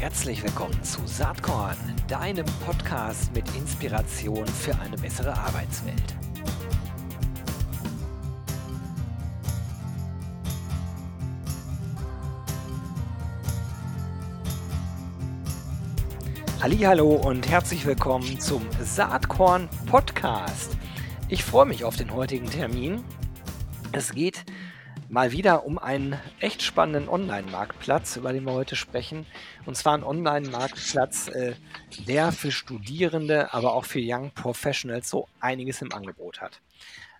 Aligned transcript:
Herzlich 0.00 0.44
willkommen 0.44 0.80
zu 0.84 1.04
Saatkorn, 1.06 1.76
deinem 2.06 2.46
Podcast 2.64 3.34
mit 3.34 3.44
Inspiration 3.56 4.46
für 4.46 4.78
eine 4.78 4.96
bessere 4.96 5.36
Arbeitswelt. 5.36 6.14
Hallo 16.62 17.14
und 17.16 17.48
herzlich 17.48 17.84
willkommen 17.84 18.38
zum 18.38 18.64
Saatkorn 18.80 19.68
Podcast. 19.86 20.76
Ich 21.28 21.42
freue 21.42 21.66
mich 21.66 21.82
auf 21.82 21.96
den 21.96 22.14
heutigen 22.14 22.48
Termin. 22.48 23.02
Es 23.90 24.12
geht 24.12 24.37
mal 25.08 25.32
wieder 25.32 25.64
um 25.64 25.78
einen 25.78 26.18
echt 26.40 26.62
spannenden 26.62 27.08
Online-Marktplatz, 27.08 28.16
über 28.16 28.32
den 28.32 28.44
wir 28.44 28.52
heute 28.52 28.76
sprechen. 28.76 29.26
Und 29.66 29.76
zwar 29.76 29.96
ein 29.96 30.04
Online-Marktplatz, 30.04 31.28
äh, 31.28 31.54
der 32.06 32.32
für 32.32 32.52
Studierende, 32.52 33.52
aber 33.52 33.74
auch 33.74 33.84
für 33.84 34.00
Young 34.02 34.30
Professionals 34.32 35.08
so 35.08 35.28
einiges 35.40 35.82
im 35.82 35.92
Angebot 35.92 36.40
hat. 36.40 36.60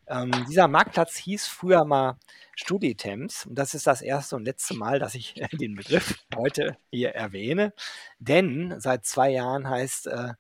Ähm, 0.07 0.31
dieser 0.49 0.69
Marktplatz 0.69 1.17
hieß 1.17 1.47
früher 1.47 1.85
mal 1.85 2.17
Studitems 2.55 3.47
und 3.47 3.57
das 3.57 3.75
ist 3.75 3.87
das 3.87 4.01
erste 4.01 4.37
und 4.37 4.45
letzte 4.45 4.75
Mal, 4.75 4.99
dass 4.99 5.15
ich 5.15 5.35
den 5.53 5.75
Begriff 5.75 6.19
heute 6.35 6.77
hier 6.91 7.11
erwähne. 7.11 7.73
Denn 8.19 8.75
seit 8.79 9.05
zwei 9.05 9.31
Jahren 9.31 9.69
heißt 9.69 10.07
äh, 10.09 10.33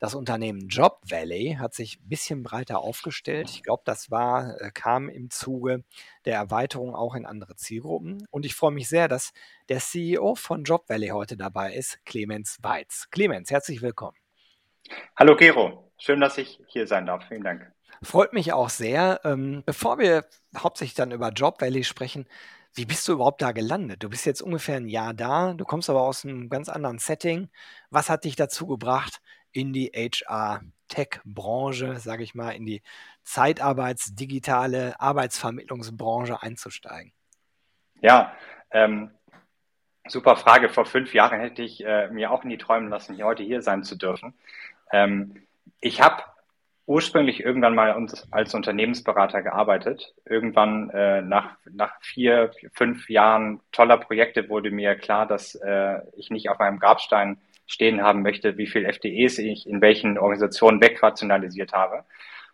das 0.00 0.14
Unternehmen 0.14 0.66
Job 0.68 1.02
Valley 1.08 1.58
hat 1.60 1.74
sich 1.74 2.00
ein 2.00 2.08
bisschen 2.08 2.42
breiter 2.42 2.80
aufgestellt. 2.80 3.50
Ich 3.50 3.62
glaube, 3.62 3.82
das 3.84 4.10
war, 4.10 4.58
äh, 4.60 4.70
kam 4.72 5.10
im 5.10 5.28
Zuge 5.30 5.84
der 6.24 6.36
Erweiterung 6.36 6.94
auch 6.94 7.14
in 7.14 7.26
andere 7.26 7.54
Zielgruppen. 7.54 8.26
Und 8.30 8.46
ich 8.46 8.54
freue 8.54 8.72
mich 8.72 8.88
sehr, 8.88 9.08
dass 9.08 9.32
der 9.68 9.78
CEO 9.78 10.34
von 10.34 10.64
Job 10.64 10.88
Valley 10.88 11.08
heute 11.08 11.36
dabei 11.36 11.74
ist, 11.74 12.04
Clemens 12.06 12.58
Weiz. 12.62 13.08
Clemens, 13.10 13.50
herzlich 13.50 13.82
willkommen. 13.82 14.16
Hallo 15.16 15.36
Gero, 15.36 15.92
schön, 15.98 16.20
dass 16.20 16.38
ich 16.38 16.58
hier 16.66 16.86
sein 16.86 17.04
darf. 17.04 17.28
Vielen 17.28 17.44
Dank. 17.44 17.70
Freut 18.02 18.32
mich 18.32 18.54
auch 18.54 18.70
sehr. 18.70 19.20
Ähm, 19.24 19.62
bevor 19.66 19.98
wir 19.98 20.24
hauptsächlich 20.56 20.94
dann 20.94 21.12
über 21.12 21.28
Job 21.28 21.60
Valley 21.60 21.84
sprechen, 21.84 22.26
wie 22.72 22.86
bist 22.86 23.06
du 23.06 23.12
überhaupt 23.12 23.42
da 23.42 23.52
gelandet? 23.52 24.02
Du 24.02 24.08
bist 24.08 24.24
jetzt 24.24 24.40
ungefähr 24.40 24.76
ein 24.76 24.88
Jahr 24.88 25.12
da, 25.12 25.52
du 25.52 25.64
kommst 25.64 25.90
aber 25.90 26.02
aus 26.02 26.24
einem 26.24 26.48
ganz 26.48 26.68
anderen 26.68 26.98
Setting. 26.98 27.50
Was 27.90 28.08
hat 28.08 28.24
dich 28.24 28.36
dazu 28.36 28.66
gebracht, 28.66 29.20
in 29.52 29.72
die 29.72 29.90
HR-Tech-Branche, 29.94 31.96
sage 31.96 32.22
ich 32.22 32.34
mal, 32.34 32.50
in 32.50 32.66
die 32.66 32.82
Zeitarbeits-, 33.24 34.14
digitale 34.14 35.00
Arbeitsvermittlungsbranche 35.00 36.42
einzusteigen? 36.42 37.12
Ja, 38.00 38.34
ähm, 38.70 39.10
super 40.06 40.36
Frage. 40.36 40.68
Vor 40.68 40.86
fünf 40.86 41.14
Jahren 41.14 41.40
hätte 41.40 41.62
ich 41.62 41.84
äh, 41.84 42.08
mir 42.08 42.30
auch 42.30 42.44
nie 42.44 42.58
träumen 42.58 42.88
lassen, 42.88 43.14
hier 43.14 43.26
heute 43.26 43.42
hier 43.42 43.62
sein 43.62 43.84
zu 43.84 43.96
dürfen. 43.96 44.34
Ähm, 44.92 45.46
ich 45.80 46.00
habe 46.00 46.22
ursprünglich 46.90 47.44
irgendwann 47.44 47.76
mal 47.76 48.04
als 48.32 48.52
Unternehmensberater 48.52 49.42
gearbeitet. 49.42 50.12
Irgendwann 50.24 50.90
äh, 50.90 51.22
nach, 51.22 51.56
nach 51.70 51.92
vier, 52.00 52.50
fünf 52.72 53.08
Jahren 53.08 53.60
toller 53.70 53.96
Projekte 53.96 54.48
wurde 54.48 54.72
mir 54.72 54.96
klar, 54.96 55.24
dass 55.24 55.54
äh, 55.54 56.00
ich 56.16 56.30
nicht 56.30 56.50
auf 56.50 56.58
meinem 56.58 56.80
Grabstein 56.80 57.40
stehen 57.70 58.02
haben 58.02 58.22
möchte, 58.22 58.58
wie 58.58 58.66
viel 58.66 58.84
FDEs 58.84 59.38
ich 59.38 59.68
in 59.68 59.80
welchen 59.80 60.18
Organisationen 60.18 60.80
wegrationalisiert 60.82 61.72
habe. 61.72 62.04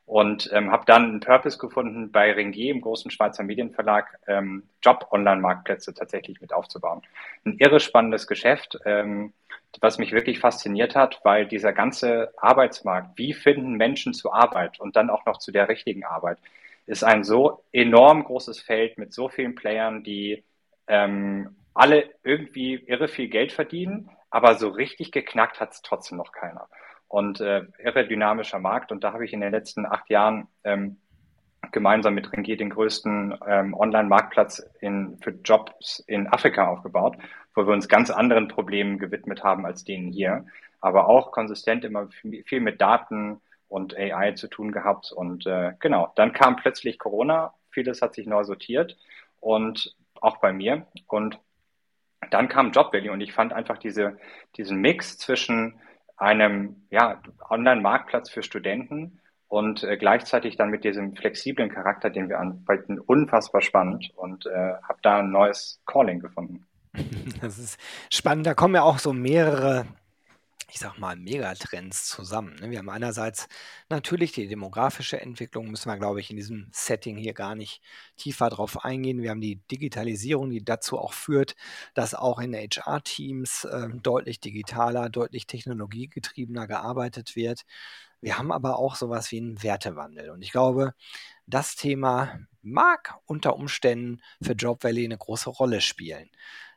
Und 0.04 0.50
ähm, 0.52 0.70
habe 0.70 0.84
dann 0.86 1.04
einen 1.04 1.20
Purpose 1.20 1.58
gefunden, 1.58 2.12
bei 2.12 2.30
Ringier, 2.30 2.70
im 2.70 2.80
großen 2.80 3.10
Schweizer 3.10 3.42
Medienverlag, 3.42 4.20
ähm, 4.28 4.64
Job-Online-Marktplätze 4.84 5.94
tatsächlich 5.94 6.40
mit 6.40 6.52
aufzubauen. 6.52 7.02
Ein 7.44 7.56
irre 7.58 7.80
spannendes 7.80 8.28
Geschäft, 8.28 8.78
ähm, 8.84 9.32
was 9.80 9.98
mich 9.98 10.12
wirklich 10.12 10.38
fasziniert 10.38 10.94
hat, 10.94 11.20
weil 11.24 11.46
dieser 11.46 11.72
ganze 11.72 12.32
Arbeitsmarkt, 12.36 13.18
wie 13.18 13.32
finden 13.32 13.72
Menschen 13.72 14.14
zur 14.14 14.34
Arbeit 14.34 14.78
und 14.78 14.94
dann 14.94 15.10
auch 15.10 15.26
noch 15.26 15.38
zu 15.38 15.50
der 15.50 15.68
richtigen 15.68 16.04
Arbeit, 16.04 16.38
ist 16.86 17.02
ein 17.02 17.24
so 17.24 17.64
enorm 17.72 18.22
großes 18.22 18.60
Feld 18.60 18.98
mit 18.98 19.12
so 19.12 19.28
vielen 19.28 19.56
Playern, 19.56 20.04
die 20.04 20.44
ähm, 20.86 21.56
alle 21.74 22.10
irgendwie 22.22 22.74
irre 22.74 23.08
viel 23.08 23.28
Geld 23.28 23.50
verdienen, 23.50 24.10
aber 24.30 24.54
so 24.56 24.68
richtig 24.68 25.12
geknackt 25.12 25.60
hat 25.60 25.72
es 25.72 25.82
trotzdem 25.82 26.18
noch 26.18 26.32
keiner. 26.32 26.68
Und 27.08 27.40
äh, 27.40 27.64
irre 27.78 28.06
dynamischer 28.06 28.58
Markt. 28.58 28.90
Und 28.90 29.04
da 29.04 29.12
habe 29.12 29.24
ich 29.24 29.32
in 29.32 29.40
den 29.40 29.52
letzten 29.52 29.86
acht 29.86 30.10
Jahren 30.10 30.48
ähm, 30.64 30.98
gemeinsam 31.72 32.14
mit 32.14 32.32
Ringier 32.32 32.56
den 32.56 32.70
größten 32.70 33.38
ähm, 33.46 33.74
Online-Marktplatz 33.74 34.66
in, 34.80 35.18
für 35.22 35.30
Jobs 35.30 36.00
in 36.06 36.26
Afrika 36.26 36.68
aufgebaut, 36.68 37.16
wo 37.54 37.66
wir 37.66 37.72
uns 37.72 37.88
ganz 37.88 38.10
anderen 38.10 38.48
Problemen 38.48 38.98
gewidmet 38.98 39.42
haben 39.42 39.66
als 39.66 39.84
denen 39.84 40.12
hier, 40.12 40.46
aber 40.80 41.08
auch 41.08 41.32
konsistent 41.32 41.84
immer 41.84 42.08
viel 42.08 42.60
mit 42.60 42.80
Daten 42.80 43.40
und 43.68 43.96
AI 43.96 44.32
zu 44.32 44.48
tun 44.48 44.72
gehabt. 44.72 45.12
Und 45.12 45.46
äh, 45.46 45.74
genau, 45.80 46.12
dann 46.16 46.32
kam 46.32 46.56
plötzlich 46.56 46.98
Corona, 46.98 47.54
vieles 47.70 48.02
hat 48.02 48.14
sich 48.14 48.26
neu 48.26 48.44
sortiert 48.44 48.96
und 49.40 49.96
auch 50.20 50.38
bei 50.38 50.52
mir. 50.52 50.86
Und 51.08 51.38
dann 52.30 52.48
kam 52.48 52.72
Job 52.72 52.92
Value 52.92 53.12
und 53.12 53.20
ich 53.20 53.32
fand 53.32 53.52
einfach 53.52 53.78
diese, 53.78 54.18
diesen 54.56 54.78
Mix 54.78 55.18
zwischen 55.18 55.80
einem 56.16 56.86
ja, 56.90 57.20
Online-Marktplatz 57.50 58.30
für 58.30 58.42
Studenten 58.42 59.20
und 59.48 59.84
äh, 59.84 59.96
gleichzeitig 59.96 60.56
dann 60.56 60.70
mit 60.70 60.84
diesem 60.84 61.14
flexiblen 61.14 61.70
Charakter, 61.70 62.10
den 62.10 62.28
wir 62.28 62.40
anbieten, 62.40 62.98
unfassbar 62.98 63.60
spannend 63.62 64.10
und 64.16 64.46
äh, 64.46 64.74
habe 64.82 64.98
da 65.02 65.18
ein 65.18 65.30
neues 65.30 65.80
Calling 65.86 66.20
gefunden. 66.20 66.66
Das 67.40 67.58
ist 67.58 67.78
spannend. 68.10 68.46
Da 68.46 68.54
kommen 68.54 68.74
ja 68.74 68.82
auch 68.82 68.98
so 68.98 69.12
mehrere 69.12 69.84
ich 70.68 70.78
sag 70.78 70.98
mal, 70.98 71.16
Megatrends 71.16 72.08
zusammen. 72.08 72.56
Ne? 72.56 72.70
Wir 72.70 72.78
haben 72.78 72.88
einerseits 72.88 73.48
natürlich 73.88 74.32
die 74.32 74.48
demografische 74.48 75.20
Entwicklung, 75.20 75.70
müssen 75.70 75.88
wir, 75.88 75.96
glaube 75.96 76.20
ich, 76.20 76.30
in 76.30 76.36
diesem 76.36 76.68
Setting 76.72 77.16
hier 77.16 77.34
gar 77.34 77.54
nicht 77.54 77.80
tiefer 78.16 78.50
drauf 78.50 78.84
eingehen. 78.84 79.22
Wir 79.22 79.30
haben 79.30 79.40
die 79.40 79.56
Digitalisierung, 79.70 80.50
die 80.50 80.64
dazu 80.64 80.98
auch 80.98 81.12
führt, 81.12 81.54
dass 81.94 82.14
auch 82.14 82.40
in 82.40 82.54
HR-Teams 82.54 83.64
äh, 83.64 83.88
deutlich 84.02 84.40
digitaler, 84.40 85.08
deutlich 85.08 85.46
technologiegetriebener 85.46 86.66
gearbeitet 86.66 87.36
wird. 87.36 87.64
Wir 88.20 88.38
haben 88.38 88.50
aber 88.50 88.78
auch 88.78 88.96
sowas 88.96 89.30
wie 89.30 89.38
einen 89.38 89.62
Wertewandel. 89.62 90.30
Und 90.30 90.42
ich 90.42 90.50
glaube, 90.50 90.94
das 91.46 91.76
Thema 91.76 92.40
mag 92.62 93.14
unter 93.26 93.54
Umständen 93.54 94.20
für 94.42 94.52
Job 94.54 94.82
Valley 94.82 95.04
eine 95.04 95.18
große 95.18 95.50
Rolle 95.50 95.80
spielen. 95.80 96.30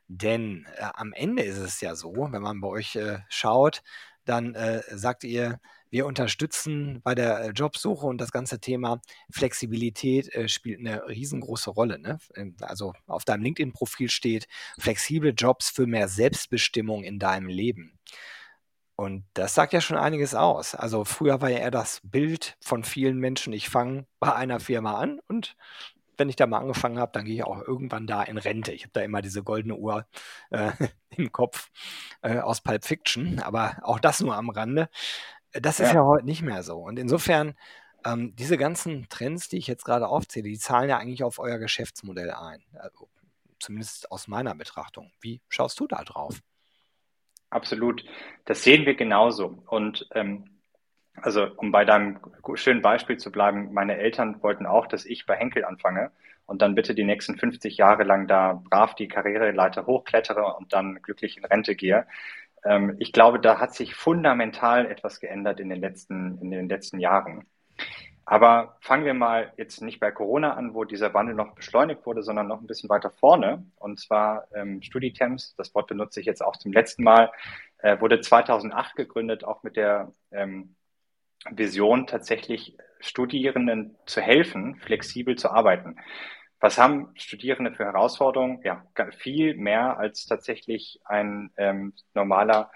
Denn 0.09 0.65
äh, 0.75 0.89
am 0.95 1.13
Ende 1.13 1.43
ist 1.43 1.59
es 1.59 1.81
ja 1.81 1.95
so, 1.95 2.13
wenn 2.31 2.41
man 2.41 2.59
bei 2.61 2.67
euch 2.67 2.95
äh, 2.95 3.19
schaut, 3.29 3.83
dann 4.25 4.55
äh, 4.55 4.81
sagt 4.97 5.23
ihr, 5.23 5.59
wir 5.91 6.05
unterstützen 6.05 7.01
bei 7.03 7.15
der 7.15 7.39
äh, 7.39 7.49
Jobsuche 7.49 8.05
und 8.05 8.19
das 8.19 8.31
ganze 8.31 8.59
Thema 8.59 9.01
Flexibilität 9.31 10.33
äh, 10.33 10.47
spielt 10.47 10.79
eine 10.79 11.07
riesengroße 11.07 11.69
Rolle. 11.69 11.99
Ne? 11.99 12.19
Ähm, 12.35 12.55
also 12.61 12.93
auf 13.07 13.23
deinem 13.23 13.43
LinkedIn-Profil 13.43 14.09
steht 14.09 14.47
flexible 14.79 15.33
Jobs 15.35 15.69
für 15.69 15.87
mehr 15.87 16.07
Selbstbestimmung 16.07 17.03
in 17.03 17.19
deinem 17.19 17.47
Leben. 17.47 17.99
Und 18.95 19.25
das 19.33 19.55
sagt 19.55 19.73
ja 19.73 19.79
schon 19.79 19.97
einiges 19.97 20.35
aus. 20.35 20.75
Also 20.75 21.05
früher 21.05 21.39
war 21.39 21.49
ja 21.49 21.59
eher 21.59 21.71
das 21.71 22.01
Bild 22.03 22.57
von 22.59 22.83
vielen 22.83 23.17
Menschen, 23.17 23.53
ich 23.53 23.69
fange 23.69 24.05
bei 24.19 24.35
einer 24.35 24.59
Firma 24.59 24.99
an 24.99 25.21
und 25.27 25.55
wenn 26.19 26.29
ich 26.29 26.35
da 26.35 26.45
mal 26.45 26.59
angefangen 26.59 26.99
habe, 26.99 27.11
dann 27.13 27.25
gehe 27.25 27.35
ich 27.35 27.43
auch 27.43 27.61
irgendwann 27.61 28.05
da 28.05 28.23
in 28.23 28.37
Rente. 28.37 28.71
Ich 28.71 28.83
habe 28.83 28.91
da 28.93 29.01
immer 29.01 29.21
diese 29.21 29.43
goldene 29.43 29.75
Uhr 29.75 30.05
äh, 30.51 30.71
im 31.09 31.31
Kopf 31.31 31.71
äh, 32.21 32.39
aus 32.39 32.61
Pulp 32.61 32.85
Fiction, 32.85 33.39
aber 33.39 33.77
auch 33.81 33.99
das 33.99 34.19
nur 34.19 34.35
am 34.35 34.49
Rande. 34.49 34.89
Das 35.53 35.79
ist 35.79 35.89
ja, 35.89 35.95
ja 35.95 36.03
heute 36.03 36.25
nicht 36.25 36.41
mehr 36.41 36.61
so. 36.61 36.77
Und 36.77 36.99
insofern, 36.99 37.55
ähm, 38.05 38.35
diese 38.35 38.57
ganzen 38.57 39.07
Trends, 39.09 39.49
die 39.49 39.57
ich 39.57 39.67
jetzt 39.67 39.85
gerade 39.85 40.07
aufzähle, 40.07 40.49
die 40.49 40.59
zahlen 40.59 40.89
ja 40.89 40.97
eigentlich 40.97 41.23
auf 41.23 41.39
euer 41.39 41.57
Geschäftsmodell 41.57 42.31
ein. 42.31 42.63
Also, 42.73 43.09
zumindest 43.59 44.11
aus 44.11 44.27
meiner 44.27 44.55
Betrachtung. 44.55 45.11
Wie 45.19 45.41
schaust 45.49 45.79
du 45.79 45.87
da 45.87 46.03
drauf? 46.03 46.39
Absolut. 47.49 48.05
Das 48.45 48.63
sehen 48.63 48.85
wir 48.85 48.95
genauso. 48.95 49.63
Und 49.67 50.07
ähm, 50.13 50.58
also 51.21 51.47
um 51.57 51.71
bei 51.71 51.85
deinem 51.85 52.19
schönen 52.55 52.81
Beispiel 52.81 53.17
zu 53.17 53.31
bleiben, 53.31 53.73
meine 53.73 53.97
Eltern 53.97 54.41
wollten 54.41 54.65
auch, 54.65 54.87
dass 54.87 55.05
ich 55.05 55.25
bei 55.25 55.35
Henkel 55.35 55.65
anfange 55.65 56.11
und 56.45 56.61
dann 56.61 56.75
bitte 56.75 56.95
die 56.95 57.03
nächsten 57.03 57.37
50 57.37 57.77
Jahre 57.77 58.03
lang 58.03 58.27
da 58.27 58.61
brav 58.69 58.95
die 58.95 59.07
Karriereleiter 59.07 59.85
hochklettere 59.85 60.55
und 60.55 60.73
dann 60.73 61.01
glücklich 61.01 61.37
in 61.37 61.45
Rente 61.45 61.75
gehe. 61.75 62.07
Ähm, 62.65 62.95
ich 62.99 63.13
glaube, 63.13 63.39
da 63.39 63.59
hat 63.59 63.73
sich 63.75 63.95
fundamental 63.95 64.85
etwas 64.85 65.19
geändert 65.19 65.59
in 65.59 65.69
den 65.69 65.79
letzten, 65.79 66.39
in 66.41 66.51
den 66.51 66.67
letzten 66.67 66.99
Jahren. 66.99 67.45
Aber 68.25 68.77
fangen 68.81 69.05
wir 69.05 69.15
mal 69.15 69.53
jetzt 69.57 69.81
nicht 69.81 69.99
bei 69.99 70.11
Corona 70.11 70.53
an, 70.53 70.75
wo 70.75 70.83
dieser 70.83 71.13
Wandel 71.15 71.33
noch 71.33 71.55
beschleunigt 71.55 72.05
wurde, 72.05 72.21
sondern 72.21 72.47
noch 72.47 72.61
ein 72.61 72.67
bisschen 72.67 72.89
weiter 72.89 73.09
vorne. 73.09 73.65
Und 73.77 73.99
zwar 73.99 74.47
ähm, 74.53 74.81
StudiTemps, 74.83 75.55
das 75.55 75.73
Wort 75.73 75.87
benutze 75.87 76.19
ich 76.19 76.27
jetzt 76.27 76.43
auch 76.43 76.55
zum 76.57 76.71
letzten 76.71 77.03
Mal, 77.03 77.31
äh, 77.79 77.99
wurde 77.99 78.21
2008 78.21 78.95
gegründet, 78.95 79.43
auch 79.43 79.63
mit 79.63 79.77
der 79.77 80.11
ähm, 80.31 80.75
Vision, 81.49 82.07
tatsächlich 82.07 82.75
Studierenden 82.99 83.95
zu 84.05 84.21
helfen, 84.21 84.75
flexibel 84.75 85.35
zu 85.35 85.49
arbeiten. 85.49 85.97
was 86.59 86.77
haben 86.77 87.11
Studierende 87.15 87.73
für 87.73 87.85
Herausforderungen? 87.85 88.59
Ja, 88.63 88.83
viel 89.17 89.55
mehr 89.55 89.97
als 89.97 90.25
tatsächlich 90.25 90.99
ein 91.05 91.51
ähm, 91.55 91.93
normaler 92.13 92.69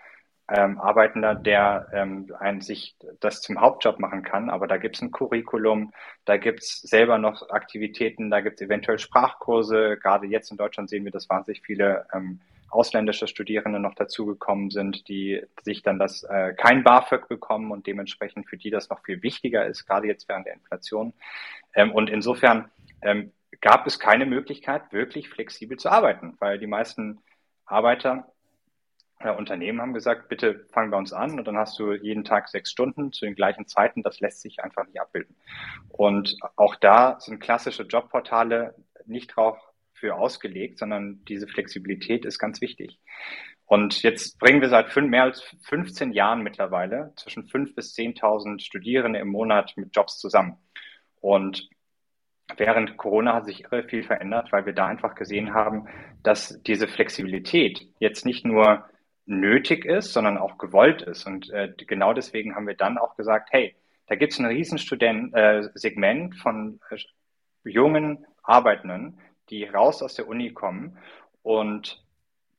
ähm, 0.49 0.79
Arbeitender, 0.79 1.35
der 1.35 1.87
ähm, 1.93 2.33
ein, 2.39 2.61
sich 2.61 2.95
das 3.19 3.41
zum 3.41 3.59
Hauptjob 3.59 3.99
machen 3.99 4.23
kann. 4.23 4.49
Aber 4.49 4.67
da 4.67 4.77
gibt 4.77 4.95
es 4.95 5.01
ein 5.01 5.11
Curriculum, 5.11 5.93
da 6.25 6.37
gibt 6.37 6.61
es 6.61 6.81
selber 6.81 7.17
noch 7.17 7.49
Aktivitäten, 7.49 8.29
da 8.29 8.41
gibt 8.41 8.61
es 8.61 8.67
eventuell 8.67 8.99
Sprachkurse. 8.99 9.97
Gerade 10.01 10.27
jetzt 10.27 10.51
in 10.51 10.57
Deutschland 10.57 10.89
sehen 10.89 11.05
wir, 11.05 11.11
dass 11.11 11.29
wahnsinnig 11.29 11.61
viele 11.65 12.05
ähm, 12.13 12.39
ausländische 12.73 13.27
Studierende 13.27 13.79
noch 13.79 13.95
dazugekommen 13.95 14.69
sind, 14.69 15.07
die 15.07 15.41
sich 15.61 15.83
dann 15.83 15.99
das 15.99 16.23
äh, 16.23 16.53
kein 16.53 16.83
BAföG 16.83 17.27
bekommen 17.27 17.71
und 17.71 17.87
dementsprechend 17.87 18.49
für 18.49 18.57
die 18.57 18.69
das 18.69 18.89
noch 18.89 19.03
viel 19.03 19.21
wichtiger 19.21 19.65
ist, 19.65 19.85
gerade 19.85 20.07
jetzt 20.07 20.27
während 20.27 20.47
der 20.47 20.55
Inflation. 20.55 21.13
Ähm, 21.73 21.91
und 21.91 22.09
insofern 22.09 22.71
ähm, 23.01 23.31
gab 23.61 23.85
es 23.87 23.99
keine 23.99 24.25
Möglichkeit, 24.25 24.91
wirklich 24.91 25.29
flexibel 25.29 25.77
zu 25.77 25.89
arbeiten, 25.89 26.35
weil 26.39 26.59
die 26.59 26.67
meisten 26.67 27.19
Arbeiter 27.65 28.33
äh, 29.19 29.31
Unternehmen 29.31 29.81
haben 29.81 29.93
gesagt, 29.93 30.27
bitte 30.27 30.65
fangen 30.71 30.91
wir 30.91 30.97
uns 30.97 31.13
an 31.13 31.39
und 31.39 31.47
dann 31.47 31.57
hast 31.57 31.79
du 31.79 31.93
jeden 31.93 32.23
Tag 32.23 32.49
sechs 32.49 32.71
Stunden 32.71 33.11
zu 33.11 33.25
den 33.25 33.35
gleichen 33.35 33.67
Zeiten. 33.67 34.03
Das 34.03 34.19
lässt 34.19 34.41
sich 34.41 34.63
einfach 34.63 34.85
nicht 34.85 34.99
abbilden. 34.99 35.35
Und 35.89 36.37
auch 36.55 36.75
da 36.75 37.19
sind 37.19 37.39
klassische 37.39 37.83
Jobportale 37.83 38.75
nicht 39.05 39.35
drauf 39.35 39.57
für 40.03 40.15
ausgelegt, 40.15 40.79
sondern 40.79 41.23
diese 41.29 41.47
Flexibilität 41.47 42.25
ist 42.25 42.39
ganz 42.39 42.59
wichtig. 42.59 42.99
Und 43.65 44.03
jetzt 44.03 44.37
bringen 44.37 44.59
wir 44.59 44.67
seit 44.67 44.89
fünf, 44.89 45.09
mehr 45.09 45.23
als 45.23 45.41
15 45.61 46.11
Jahren 46.11 46.43
mittlerweile 46.43 47.13
zwischen 47.15 47.45
5.000 47.45 47.75
bis 47.75 47.95
10.000 47.95 48.59
Studierende 48.59 49.19
im 49.19 49.29
Monat 49.29 49.71
mit 49.77 49.95
Jobs 49.95 50.19
zusammen. 50.19 50.57
Und 51.21 51.69
während 52.57 52.97
Corona 52.97 53.33
hat 53.33 53.45
sich 53.45 53.63
irre 53.63 53.83
viel 53.83 54.03
verändert, 54.03 54.51
weil 54.51 54.65
wir 54.65 54.73
da 54.73 54.87
einfach 54.87 55.15
gesehen 55.15 55.53
haben, 55.53 55.87
dass 56.21 56.61
diese 56.63 56.89
Flexibilität 56.89 57.87
jetzt 57.99 58.25
nicht 58.25 58.45
nur 58.45 58.83
nötig 59.25 59.85
ist, 59.85 60.11
sondern 60.11 60.37
auch 60.37 60.57
gewollt 60.57 61.01
ist. 61.01 61.25
Und 61.25 61.49
äh, 61.51 61.73
genau 61.77 62.11
deswegen 62.13 62.55
haben 62.55 62.67
wir 62.67 62.75
dann 62.75 62.97
auch 62.97 63.15
gesagt, 63.15 63.53
hey, 63.53 63.73
da 64.07 64.15
gibt 64.15 64.33
es 64.33 64.39
ein 64.39 64.45
riesen 64.45 64.77
äh, 65.33 65.69
Segment 65.75 66.35
von 66.35 66.81
äh, 66.89 66.97
jungen 67.63 68.25
Arbeitenden, 68.43 69.21
die 69.49 69.65
raus 69.65 70.01
aus 70.01 70.15
der 70.15 70.27
Uni 70.27 70.51
kommen 70.53 70.97
und 71.41 72.03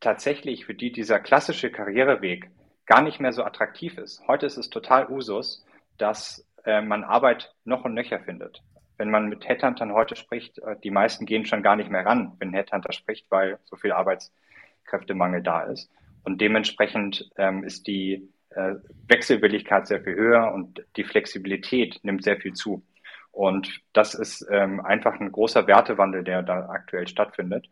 tatsächlich 0.00 0.66
für 0.66 0.74
die 0.74 0.92
dieser 0.92 1.18
klassische 1.20 1.70
Karriereweg 1.70 2.50
gar 2.86 3.02
nicht 3.02 3.20
mehr 3.20 3.32
so 3.32 3.42
attraktiv 3.44 3.98
ist. 3.98 4.22
Heute 4.28 4.46
ist 4.46 4.58
es 4.58 4.68
total 4.68 5.08
Usus, 5.10 5.64
dass 5.96 6.46
äh, 6.64 6.82
man 6.82 7.04
Arbeit 7.04 7.54
noch 7.64 7.84
und 7.84 7.94
nöcher 7.94 8.20
findet. 8.20 8.62
Wenn 8.96 9.10
man 9.10 9.28
mit 9.28 9.48
Headhuntern 9.48 9.92
heute 9.92 10.16
spricht, 10.16 10.58
äh, 10.58 10.76
die 10.82 10.90
meisten 10.90 11.26
gehen 11.26 11.46
schon 11.46 11.62
gar 11.62 11.76
nicht 11.76 11.90
mehr 11.90 12.04
ran, 12.04 12.32
wenn 12.38 12.50
ein 12.50 12.54
Headhunter 12.54 12.92
spricht, 12.92 13.30
weil 13.30 13.58
so 13.64 13.76
viel 13.76 13.92
Arbeitskräftemangel 13.92 15.42
da 15.42 15.62
ist. 15.62 15.90
Und 16.22 16.40
dementsprechend 16.40 17.30
ähm, 17.36 17.64
ist 17.64 17.86
die 17.86 18.28
äh, 18.50 18.74
Wechselwilligkeit 19.08 19.86
sehr 19.86 20.02
viel 20.02 20.14
höher 20.14 20.52
und 20.52 20.84
die 20.96 21.04
Flexibilität 21.04 22.00
nimmt 22.02 22.22
sehr 22.22 22.36
viel 22.36 22.52
zu. 22.52 22.82
Und 23.34 23.80
das 23.92 24.14
ist 24.14 24.46
ähm, 24.48 24.80
einfach 24.80 25.18
ein 25.18 25.32
großer 25.32 25.66
Wertewandel, 25.66 26.22
der 26.22 26.42
da 26.42 26.68
aktuell 26.68 27.08
stattfindet. 27.08 27.68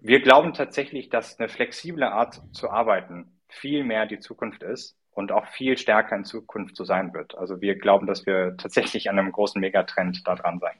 Wir 0.00 0.20
glauben 0.20 0.54
tatsächlich, 0.54 1.08
dass 1.08 1.40
eine 1.40 1.48
flexible 1.48 2.04
Art 2.04 2.40
zu 2.52 2.70
arbeiten 2.70 3.40
viel 3.48 3.82
mehr 3.82 4.06
die 4.06 4.20
Zukunft 4.20 4.62
ist 4.62 4.96
und 5.10 5.32
auch 5.32 5.46
viel 5.48 5.76
stärker 5.76 6.14
in 6.14 6.24
Zukunft 6.24 6.76
so 6.76 6.84
sein 6.84 7.12
wird. 7.14 7.36
Also 7.36 7.60
wir 7.60 7.76
glauben, 7.76 8.06
dass 8.06 8.26
wir 8.26 8.56
tatsächlich 8.56 9.10
an 9.10 9.18
einem 9.18 9.32
großen 9.32 9.60
Megatrend 9.60 10.26
da 10.26 10.36
dran 10.36 10.60
sein. 10.60 10.76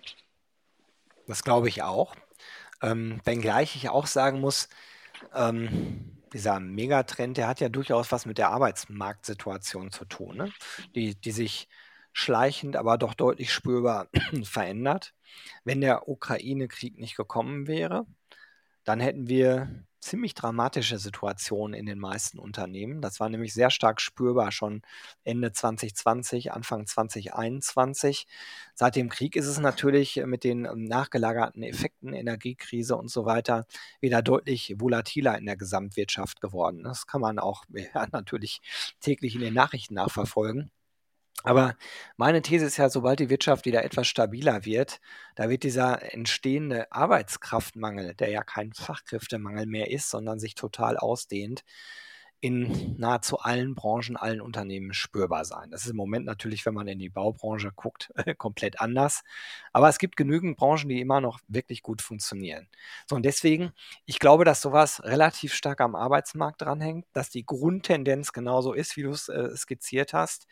Das 1.26 1.42
glaube 1.42 1.68
ich 1.68 1.82
auch. 1.82 2.14
Ähm, 2.80 3.20
wenngleich 3.24 3.74
ich 3.74 3.88
auch 3.88 4.06
sagen 4.06 4.40
muss, 4.40 4.68
ähm, 5.34 6.20
dieser 6.32 6.60
Megatrend, 6.60 7.38
der 7.38 7.48
hat 7.48 7.60
ja 7.60 7.68
durchaus 7.68 8.12
was 8.12 8.24
mit 8.24 8.38
der 8.38 8.50
Arbeitsmarktsituation 8.50 9.90
zu 9.90 10.04
tun, 10.04 10.36
ne? 10.36 10.52
die, 10.94 11.14
die 11.16 11.30
sich 11.32 11.68
schleichend, 12.14 12.76
aber 12.76 12.96
doch 12.96 13.12
deutlich 13.12 13.52
spürbar 13.52 14.08
verändert. 14.44 15.12
Wenn 15.64 15.82
der 15.82 16.08
Ukraine-Krieg 16.08 16.98
nicht 16.98 17.16
gekommen 17.16 17.66
wäre, 17.66 18.06
dann 18.84 19.00
hätten 19.00 19.28
wir 19.28 19.84
ziemlich 20.04 20.34
dramatische 20.34 20.98
Situation 20.98 21.72
in 21.72 21.86
den 21.86 21.98
meisten 21.98 22.38
Unternehmen. 22.38 23.00
Das 23.00 23.20
war 23.20 23.30
nämlich 23.30 23.54
sehr 23.54 23.70
stark 23.70 24.00
spürbar 24.00 24.52
schon 24.52 24.82
Ende 25.24 25.52
2020, 25.52 26.52
Anfang 26.52 26.86
2021. 26.86 28.26
Seit 28.74 28.96
dem 28.96 29.08
Krieg 29.08 29.34
ist 29.34 29.46
es 29.46 29.58
natürlich 29.58 30.22
mit 30.26 30.44
den 30.44 30.66
ähm, 30.66 30.84
nachgelagerten 30.84 31.62
Effekten, 31.62 32.12
Energiekrise 32.12 32.96
und 32.96 33.10
so 33.10 33.24
weiter, 33.24 33.66
wieder 34.00 34.20
deutlich 34.22 34.74
volatiler 34.78 35.38
in 35.38 35.46
der 35.46 35.56
Gesamtwirtschaft 35.56 36.40
geworden. 36.40 36.84
Das 36.84 37.06
kann 37.06 37.22
man 37.22 37.38
auch 37.38 37.64
ja, 37.94 38.06
natürlich 38.12 38.60
täglich 39.00 39.34
in 39.34 39.40
den 39.40 39.54
Nachrichten 39.54 39.94
nachverfolgen. 39.94 40.70
Aber 41.42 41.76
meine 42.16 42.40
These 42.42 42.66
ist 42.66 42.78
ja, 42.78 42.88
sobald 42.88 43.20
die 43.20 43.28
Wirtschaft 43.28 43.66
wieder 43.66 43.84
etwas 43.84 44.06
stabiler 44.06 44.64
wird, 44.64 45.00
da 45.34 45.50
wird 45.50 45.62
dieser 45.62 46.14
entstehende 46.14 46.90
Arbeitskraftmangel, 46.90 48.14
der 48.14 48.30
ja 48.30 48.42
kein 48.42 48.72
Fachkräftemangel 48.72 49.66
mehr 49.66 49.90
ist, 49.90 50.08
sondern 50.10 50.38
sich 50.38 50.54
total 50.54 50.96
ausdehnt, 50.96 51.64
in 52.44 52.94
nahezu 52.98 53.38
allen 53.38 53.74
Branchen, 53.74 54.18
allen 54.18 54.42
Unternehmen 54.42 54.92
spürbar 54.92 55.46
sein. 55.46 55.70
Das 55.70 55.84
ist 55.84 55.90
im 55.92 55.96
Moment 55.96 56.26
natürlich, 56.26 56.66
wenn 56.66 56.74
man 56.74 56.86
in 56.88 56.98
die 56.98 57.08
Baubranche 57.08 57.72
guckt, 57.74 58.12
komplett 58.36 58.82
anders. 58.82 59.22
Aber 59.72 59.88
es 59.88 59.98
gibt 59.98 60.14
genügend 60.18 60.58
Branchen, 60.58 60.90
die 60.90 61.00
immer 61.00 61.22
noch 61.22 61.40
wirklich 61.48 61.82
gut 61.82 62.02
funktionieren. 62.02 62.68
So, 63.08 63.16
und 63.16 63.24
deswegen, 63.24 63.72
ich 64.04 64.18
glaube, 64.18 64.44
dass 64.44 64.60
sowas 64.60 65.02
relativ 65.04 65.54
stark 65.54 65.80
am 65.80 65.94
Arbeitsmarkt 65.94 66.60
dranhängt, 66.60 67.06
dass 67.14 67.30
die 67.30 67.46
Grundtendenz 67.46 68.34
genauso 68.34 68.74
ist, 68.74 68.98
wie 68.98 69.04
du 69.04 69.10
es 69.12 69.30
äh, 69.30 69.56
skizziert 69.56 70.12
hast. 70.12 70.46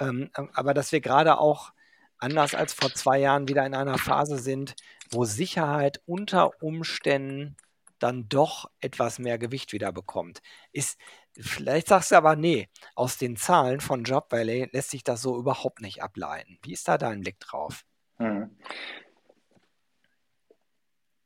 Ähm, 0.00 0.30
aber 0.34 0.74
dass 0.74 0.92
wir 0.92 1.00
gerade 1.00 1.38
auch 1.38 1.72
anders 2.18 2.54
als 2.54 2.72
vor 2.72 2.92
zwei 2.94 3.18
Jahren 3.18 3.48
wieder 3.48 3.64
in 3.66 3.74
einer 3.74 3.98
Phase 3.98 4.38
sind, 4.38 4.74
wo 5.10 5.24
Sicherheit 5.24 6.00
unter 6.06 6.62
Umständen 6.62 7.56
dann 7.98 8.28
doch 8.28 8.70
etwas 8.80 9.18
mehr 9.18 9.38
Gewicht 9.38 9.72
wieder 9.72 9.92
bekommt. 9.92 10.42
Ist, 10.72 10.98
vielleicht 11.32 11.88
sagst 11.88 12.10
du 12.10 12.16
aber, 12.16 12.36
nee, 12.36 12.68
aus 12.94 13.18
den 13.18 13.36
Zahlen 13.36 13.80
von 13.80 14.04
Job 14.04 14.30
Valley 14.30 14.68
lässt 14.72 14.90
sich 14.90 15.04
das 15.04 15.22
so 15.22 15.38
überhaupt 15.38 15.80
nicht 15.80 16.02
ableiten. 16.02 16.58
Wie 16.62 16.72
ist 16.72 16.88
da 16.88 16.98
dein 16.98 17.20
Blick 17.20 17.40
drauf? 17.40 17.84
Hm. 18.18 18.50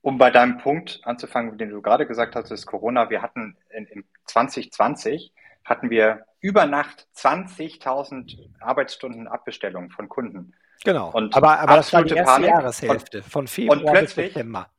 Um 0.02 0.16
bei 0.16 0.30
deinem 0.30 0.58
Punkt 0.58 1.00
anzufangen, 1.02 1.58
den 1.58 1.70
du 1.70 1.82
gerade 1.82 2.06
gesagt 2.06 2.34
hast, 2.34 2.50
ist 2.50 2.66
Corona. 2.66 3.10
Wir 3.10 3.20
hatten 3.20 3.56
in, 3.70 3.86
in 3.86 4.04
2020 4.26 5.32
hatten 5.64 5.90
wir 5.90 6.24
über 6.40 6.66
Nacht 6.66 7.06
20.000 7.16 8.38
Arbeitsstunden 8.60 9.28
Abbestellungen 9.28 9.90
von 9.90 10.08
Kunden. 10.08 10.54
Genau. 10.84 11.10
Und 11.12 11.36
aber, 11.36 11.60
aber 11.60 11.76
das 11.76 11.92
war 11.92 12.02
die 12.02 12.14
erste 12.14 12.32
Panik. 12.32 12.48
Jahreshälfte 12.48 13.22
von 13.22 13.46
Februar 13.46 13.78
und 13.78 13.84
plötzlich, 13.84 14.26
bis 14.26 14.34
September. 14.34 14.70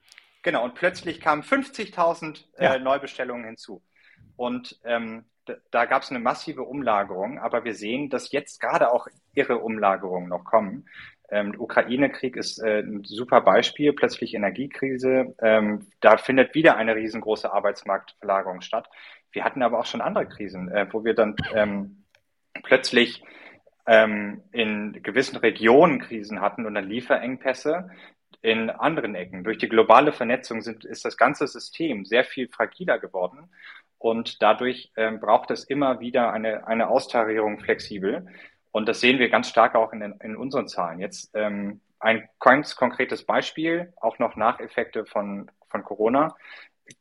Genau, 0.42 0.64
und 0.64 0.74
plötzlich 0.74 1.22
kamen 1.22 1.44
50.000 1.44 2.44
äh, 2.58 2.64
ja. 2.64 2.80
Neubestellungen 2.80 3.46
hinzu. 3.46 3.84
Und 4.36 4.80
ähm, 4.84 5.26
da 5.72 5.86
gab 5.86 6.04
es 6.04 6.10
eine 6.10 6.20
massive 6.20 6.64
Umlagerung, 6.64 7.40
aber 7.40 7.64
wir 7.64 7.76
sehen, 7.76 8.10
dass 8.10 8.32
jetzt 8.32 8.60
gerade 8.60 8.92
auch 8.92 9.08
irre 9.34 9.58
Umlagerungen 9.60 10.30
noch 10.30 10.44
kommen. 10.44 10.88
Ähm, 11.30 11.56
Ukraine-Krieg 11.58 12.36
ist 12.36 12.60
äh, 12.60 12.80
ein 12.80 13.04
super 13.04 13.42
Beispiel, 13.42 13.94
plötzlich 13.94 14.34
Energiekrise. 14.34 15.34
Ähm, 15.42 15.88
da 16.02 16.18
findet 16.18 16.54
wieder 16.56 16.76
eine 16.76 16.96
riesengroße 16.96 17.52
Arbeitsmarktverlagerung 17.52 18.62
statt. 18.62 18.90
Wir 19.32 19.44
hatten 19.44 19.64
aber 19.64 19.80
auch 19.80 19.86
schon 19.86 20.02
andere 20.02 20.28
Krisen, 20.28 20.70
äh, 20.70 20.88
wo 20.92 21.04
wir 21.04 21.14
dann 21.14 21.36
ähm, 21.54 22.04
plötzlich 22.64 23.24
ähm, 23.88 24.44
in 24.52 25.02
gewissen 25.04 25.38
Regionen 25.38 26.00
Krisen 26.00 26.42
hatten 26.42 26.66
und 26.66 26.76
dann 26.76 26.88
Lieferengpässe 26.88 27.90
in 28.42 28.70
anderen 28.70 29.16
Ecken. 29.16 29.44
Durch 29.44 29.58
die 29.58 29.70
globale 29.70 30.12
Vernetzung 30.12 30.62
sind, 30.62 30.86
ist 30.86 31.06
das 31.06 31.18
ganze 31.18 31.48
System 31.48 32.06
sehr 32.06 32.24
viel 32.24 32.48
fragiler 32.48 33.00
geworden 33.00 33.50
und 33.98 34.42
dadurch 34.42 34.92
ähm, 34.96 35.20
braucht 35.20 35.52
es 35.52 35.64
immer 35.64 36.00
wieder 36.00 36.34
eine, 36.34 36.68
eine 36.68 36.90
Austarierung 36.90 37.60
flexibel. 37.60 38.26
Und 38.72 38.88
das 38.88 39.00
sehen 39.00 39.20
wir 39.20 39.30
ganz 39.30 39.50
stark 39.50 39.76
auch 39.76 39.94
in, 39.94 40.02
in 40.02 40.36
unseren 40.36 40.68
Zahlen. 40.68 41.00
Jetzt 41.00 41.30
ähm, 41.34 41.82
ein 42.00 42.28
ganz 42.40 42.76
konkretes 42.76 43.26
Beispiel, 43.26 43.94
auch 43.98 44.18
noch 44.18 44.36
Nacheffekte 44.36 45.06
von, 45.06 45.52
von 45.70 45.84
Corona 45.84 46.36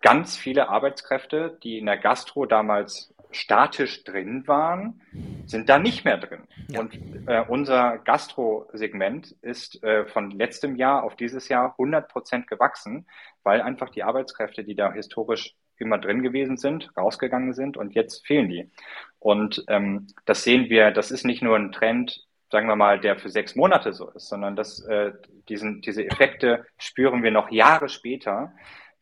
ganz 0.01 0.37
viele 0.37 0.69
Arbeitskräfte, 0.69 1.59
die 1.63 1.79
in 1.79 1.87
der 1.87 1.99
Gastro 1.99 2.47
damals 2.47 3.15
statisch 3.33 4.03
drin 4.05 4.47
waren, 4.47 5.01
sind 5.47 5.69
da 5.69 5.79
nicht 5.79 6.05
mehr 6.05 6.19
drin. 6.19 6.49
Ja. 6.69 6.81
Und 6.81 6.99
äh, 7.27 7.45
unser 7.47 7.99
Gastro-Segment 7.99 9.37
ist 9.43 9.83
äh, 9.85 10.05
von 10.07 10.31
letztem 10.31 10.77
Jahr 10.77 11.05
auf 11.05 11.17
dieses 11.17 11.49
Jahr 11.49 11.73
100 11.73 12.09
Prozent 12.09 12.47
gewachsen, 12.49 13.07
weil 13.45 13.61
einfach 13.61 13.91
die 13.91 14.03
Arbeitskräfte, 14.03 14.65
die 14.65 14.75
da 14.75 14.93
historisch 14.93 15.55
immer 15.79 15.99
drin 15.99 16.23
gewesen 16.23 16.57
sind, 16.57 16.91
rausgegangen 16.97 17.55
sind 17.55 17.77
und 17.77 17.95
jetzt 17.95 18.27
fehlen 18.27 18.49
die. 18.49 18.71
Und 19.19 19.65
ähm, 19.69 20.09
das 20.27 20.43
sehen 20.43 20.69
wir, 20.69 20.91
das 20.91 21.11
ist 21.11 21.25
nicht 21.25 21.43
nur 21.43 21.57
ein 21.57 21.73
Trend 21.73 22.27
sagen 22.51 22.67
wir 22.67 22.77
mal, 22.77 22.99
der 22.99 23.17
für 23.17 23.31
sechs 23.31 23.55
Monate 23.55 23.93
so 23.93 24.11
ist, 24.11 24.29
sondern 24.29 24.57
dass 24.57 24.81
äh, 24.81 25.13
diesen, 25.49 25.83
diese 25.83 26.05
Effekte 26.05 26.67
spüren 26.79 27.23
wir 27.23 27.31
noch 27.31 27.51
Jahre 27.51 27.89
später. 27.89 28.53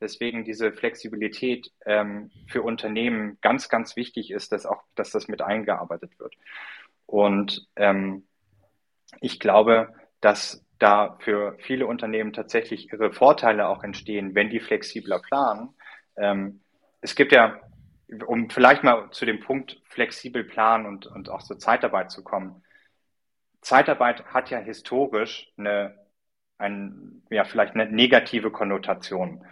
Deswegen 0.00 0.44
diese 0.44 0.72
Flexibilität 0.72 1.72
ähm, 1.84 2.30
für 2.46 2.62
Unternehmen 2.62 3.38
ganz, 3.40 3.68
ganz 3.68 3.96
wichtig 3.96 4.30
ist, 4.30 4.52
dass 4.52 4.66
auch, 4.66 4.82
dass 4.94 5.10
das 5.10 5.28
mit 5.28 5.42
eingearbeitet 5.42 6.18
wird. 6.18 6.34
Und 7.06 7.66
ähm, 7.76 8.26
ich 9.20 9.40
glaube, 9.40 9.94
dass 10.20 10.64
da 10.78 11.16
für 11.20 11.56
viele 11.58 11.86
Unternehmen 11.86 12.32
tatsächlich 12.32 12.92
ihre 12.92 13.12
Vorteile 13.12 13.68
auch 13.68 13.82
entstehen, 13.82 14.34
wenn 14.34 14.50
die 14.50 14.60
flexibler 14.60 15.18
planen. 15.18 15.74
Ähm, 16.16 16.60
es 17.00 17.14
gibt 17.14 17.32
ja, 17.32 17.60
um 18.26 18.50
vielleicht 18.50 18.84
mal 18.84 19.10
zu 19.10 19.26
dem 19.26 19.40
Punkt 19.40 19.80
flexibel 19.84 20.44
planen 20.44 20.86
und, 20.86 21.06
und 21.06 21.28
auch 21.28 21.42
zur 21.42 21.58
Zeitarbeit 21.58 22.10
zu 22.10 22.22
kommen. 22.22 22.62
Zeitarbeit 23.60 24.24
hat 24.26 24.50
ja 24.50 24.58
historisch 24.58 25.52
eine, 25.56 25.98
ein, 26.58 27.22
ja, 27.30 27.44
vielleicht 27.44 27.74
eine 27.74 27.90
negative 27.90 28.50
Konnotation, 28.50 29.44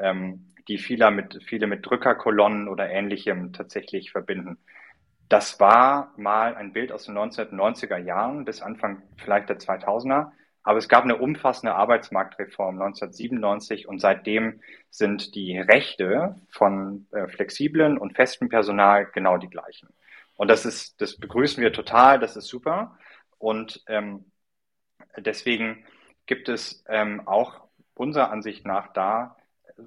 ähm, 0.00 0.46
die 0.68 0.78
viele 0.78 1.10
mit, 1.10 1.42
viele 1.44 1.66
mit 1.66 1.84
Drückerkolonnen 1.84 2.68
oder 2.68 2.88
ähnlichem 2.90 3.52
tatsächlich 3.52 4.12
verbinden. 4.12 4.58
Das 5.28 5.60
war 5.60 6.12
mal 6.16 6.54
ein 6.56 6.72
Bild 6.72 6.92
aus 6.92 7.04
den 7.04 7.16
1990er 7.16 7.98
Jahren 7.98 8.44
bis 8.44 8.62
Anfang 8.62 9.02
vielleicht 9.16 9.48
der 9.48 9.58
2000er. 9.58 10.32
Aber 10.62 10.78
es 10.78 10.88
gab 10.88 11.04
eine 11.04 11.16
umfassende 11.16 11.74
Arbeitsmarktreform 11.74 12.80
1997 12.80 13.88
und 13.88 14.00
seitdem 14.00 14.60
sind 14.90 15.34
die 15.34 15.58
Rechte 15.58 16.36
von 16.50 17.06
äh, 17.12 17.28
flexiblen 17.28 17.96
und 17.96 18.14
festem 18.14 18.48
Personal 18.48 19.06
genau 19.06 19.38
die 19.38 19.48
gleichen. 19.48 19.88
Und 20.36 20.48
das 20.48 20.66
ist, 20.66 21.00
das 21.00 21.16
begrüßen 21.16 21.62
wir 21.62 21.72
total, 21.72 22.18
das 22.18 22.36
ist 22.36 22.48
super. 22.48 22.98
Und 23.38 23.82
ähm, 23.86 24.24
deswegen 25.16 25.84
gibt 26.26 26.48
es 26.48 26.84
ähm, 26.88 27.26
auch 27.26 27.68
unserer 27.94 28.30
Ansicht 28.30 28.66
nach 28.66 28.92
da, 28.92 29.36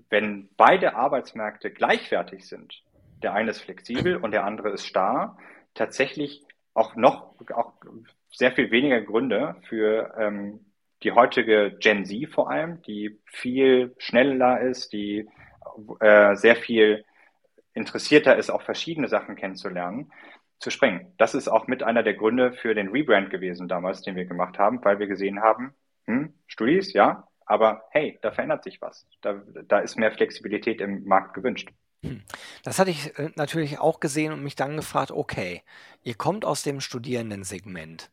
wenn 0.10 0.50
beide 0.58 0.96
Arbeitsmärkte 0.96 1.72
gleichwertig 1.72 2.48
sind, 2.48 2.84
der 3.22 3.34
eine 3.34 3.52
ist 3.52 3.62
flexibel 3.62 4.18
und 4.18 4.32
der 4.32 4.46
andere 4.46 4.72
ist 4.72 4.86
starr, 4.86 5.38
tatsächlich 5.74 6.44
auch 6.74 6.96
noch 6.96 7.36
auch 7.54 7.74
sehr 8.32 8.52
viel 8.52 8.72
weniger 8.72 9.02
Gründe 9.02 9.56
für 9.68 10.14
ähm, 10.18 10.60
die 11.04 11.12
heutige 11.12 11.78
Gen 11.80 12.06
Z 12.06 12.30
vor 12.30 12.50
allem, 12.50 12.82
die 12.82 13.20
viel 13.26 13.94
schneller 13.98 14.62
ist, 14.62 14.94
die 14.94 15.28
äh, 16.00 16.36
sehr 16.36 16.56
viel 16.56 17.06
interessierter 17.74 18.36
ist, 18.38 18.50
auch 18.50 18.62
verschiedene 18.62 19.08
Sachen 19.08 19.36
kennenzulernen, 19.36 20.12
zu 20.60 20.70
springen. 20.70 21.14
Das 21.18 21.34
ist 21.36 21.48
auch 21.48 21.68
mit 21.68 21.84
einer 21.84 22.04
der 22.04 22.14
Gründe 22.14 22.54
für 22.54 22.74
den 22.74 22.90
Rebrand 22.90 23.30
gewesen 23.30 23.68
damals, 23.68 24.02
den 24.02 24.16
wir 24.16 24.26
gemacht 24.26 24.58
haben, 24.58 24.84
weil 24.84 25.00
wir 25.00 25.08
gesehen 25.08 25.42
haben, 25.42 25.74
hm, 26.06 26.34
Studis, 26.48 26.94
ja, 26.94 27.28
aber 27.46 27.84
hey, 27.92 28.20
da 28.22 28.32
verändert 28.32 28.64
sich 28.64 28.82
was. 28.82 29.06
Da, 29.22 29.42
da 29.68 29.80
ist 29.80 29.98
mehr 29.98 30.12
Flexibilität 30.12 30.82
im 30.82 31.04
Markt 31.06 31.34
gewünscht. 31.34 31.70
Hm. 32.04 32.22
Das 32.64 32.80
hatte 32.80 32.92
ich 32.92 33.18
äh, 33.18 33.32
natürlich 33.36 33.80
auch 33.80 34.00
gesehen 34.00 34.34
und 34.34 34.44
mich 34.44 34.56
dann 34.56 34.76
gefragt, 34.76 35.12
okay, 35.12 35.64
ihr 36.04 36.16
kommt 36.16 36.44
aus 36.44 36.64
dem 36.64 36.82
Studierendensegment, 36.82 38.12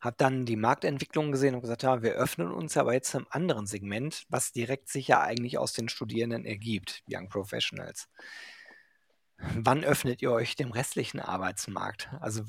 habt 0.00 0.20
dann 0.20 0.44
die 0.44 0.56
Marktentwicklung 0.56 1.30
gesehen 1.30 1.54
und 1.54 1.60
gesagt, 1.60 1.84
ja, 1.84 2.02
wir 2.02 2.12
öffnen 2.12 2.50
uns 2.50 2.76
aber 2.76 2.94
jetzt 2.94 3.14
einem 3.14 3.26
anderen 3.30 3.66
Segment, 3.66 4.24
was 4.28 4.52
direkt 4.52 4.88
sich 4.88 5.08
ja 5.08 5.20
eigentlich 5.20 5.56
aus 5.56 5.72
den 5.72 5.88
Studierenden 5.88 6.44
ergibt, 6.44 7.02
Young 7.08 7.28
Professionals. 7.28 8.08
Wann 9.38 9.84
öffnet 9.84 10.20
ihr 10.20 10.32
euch 10.32 10.56
dem 10.56 10.72
restlichen 10.72 11.20
Arbeitsmarkt? 11.20 12.10
Also 12.20 12.42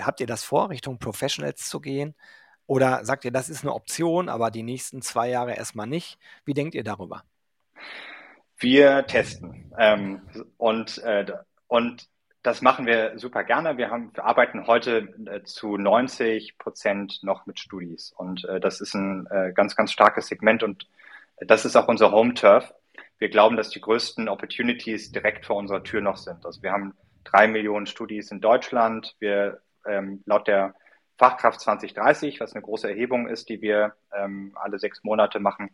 habt 0.00 0.20
ihr 0.20 0.26
das 0.26 0.44
vor, 0.44 0.68
Richtung 0.68 0.98
Professionals 0.98 1.68
zu 1.68 1.80
gehen? 1.80 2.14
Oder 2.66 3.04
sagt 3.04 3.24
ihr, 3.24 3.30
das 3.30 3.48
ist 3.48 3.62
eine 3.62 3.74
Option, 3.74 4.28
aber 4.28 4.50
die 4.50 4.62
nächsten 4.62 5.02
zwei 5.02 5.28
Jahre 5.28 5.54
erstmal 5.54 5.86
nicht? 5.86 6.18
Wie 6.44 6.54
denkt 6.54 6.74
ihr 6.74 6.84
darüber? 6.84 7.24
Wir 8.58 9.06
testen. 9.06 9.72
Ähm, 9.78 10.22
und, 10.56 10.98
äh, 10.98 11.26
und 11.66 12.08
das 12.42 12.62
machen 12.62 12.86
wir 12.86 13.18
super 13.18 13.42
gerne. 13.42 13.76
Wir, 13.78 13.90
haben, 13.90 14.10
wir 14.14 14.24
arbeiten 14.24 14.66
heute 14.66 15.08
äh, 15.26 15.42
zu 15.42 15.76
90 15.76 16.58
Prozent 16.58 17.22
noch 17.22 17.46
mit 17.46 17.58
Studis. 17.58 18.12
Und 18.16 18.44
äh, 18.44 18.60
das 18.60 18.80
ist 18.80 18.94
ein 18.94 19.26
äh, 19.30 19.52
ganz, 19.54 19.76
ganz 19.76 19.92
starkes 19.92 20.28
Segment. 20.28 20.62
Und 20.62 20.86
das 21.38 21.64
ist 21.64 21.74
auch 21.76 21.88
unser 21.88 22.12
Home 22.12 22.34
Turf. 22.34 22.72
Wir 23.18 23.28
glauben, 23.28 23.56
dass 23.56 23.70
die 23.70 23.80
größten 23.80 24.28
Opportunities 24.28 25.10
direkt 25.10 25.46
vor 25.46 25.56
unserer 25.56 25.82
Tür 25.82 26.00
noch 26.00 26.16
sind. 26.16 26.44
Also 26.44 26.62
wir 26.62 26.72
haben 26.72 26.94
drei 27.24 27.48
Millionen 27.48 27.86
Studis 27.86 28.30
in 28.30 28.40
Deutschland. 28.40 29.16
Wir 29.18 29.60
ähm, 29.86 30.22
laut 30.26 30.46
der 30.46 30.74
Fachkraft 31.16 31.60
2030, 31.60 32.40
was 32.40 32.54
eine 32.54 32.62
große 32.62 32.88
Erhebung 32.88 33.28
ist, 33.28 33.48
die 33.48 33.60
wir 33.60 33.94
ähm, 34.12 34.52
alle 34.54 34.78
sechs 34.78 35.04
Monate 35.04 35.40
machen, 35.40 35.70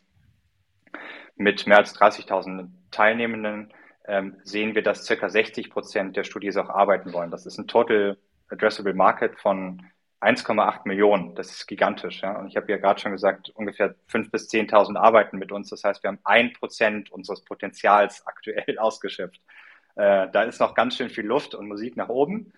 mit 1.36 1.66
mehr 1.66 1.78
als 1.78 1.96
30.000 1.96 2.68
Teilnehmenden 2.90 3.72
ähm, 4.06 4.36
sehen 4.42 4.74
wir, 4.74 4.82
dass 4.82 5.06
circa 5.06 5.30
60 5.30 5.70
Prozent 5.70 6.16
der 6.16 6.24
Studis 6.24 6.56
auch 6.56 6.68
arbeiten 6.68 7.12
wollen. 7.12 7.30
Das 7.30 7.46
ist 7.46 7.58
ein 7.58 7.66
Total 7.66 8.18
Addressable 8.50 8.94
Market 8.94 9.38
von 9.38 9.82
1,8 10.20 10.80
Millionen. 10.84 11.34
Das 11.34 11.50
ist 11.50 11.66
gigantisch. 11.66 12.20
Ja? 12.22 12.38
Und 12.38 12.48
ich 12.48 12.56
habe 12.56 12.70
ja 12.70 12.76
gerade 12.76 13.00
schon 13.00 13.12
gesagt, 13.12 13.50
ungefähr 13.50 13.94
5.000 14.12 14.30
bis 14.30 14.50
10.000 14.50 14.96
arbeiten 14.96 15.38
mit 15.38 15.50
uns. 15.50 15.70
Das 15.70 15.84
heißt, 15.84 16.02
wir 16.02 16.08
haben 16.08 16.18
ein 16.24 16.52
Prozent 16.52 17.10
unseres 17.10 17.42
Potenzials 17.42 18.26
aktuell 18.26 18.78
ausgeschöpft. 18.78 19.40
Äh, 19.96 20.28
da 20.30 20.42
ist 20.42 20.60
noch 20.60 20.74
ganz 20.74 20.96
schön 20.96 21.08
viel 21.08 21.26
Luft 21.26 21.54
und 21.54 21.68
Musik 21.68 21.96
nach 21.96 22.08
oben. 22.08 22.52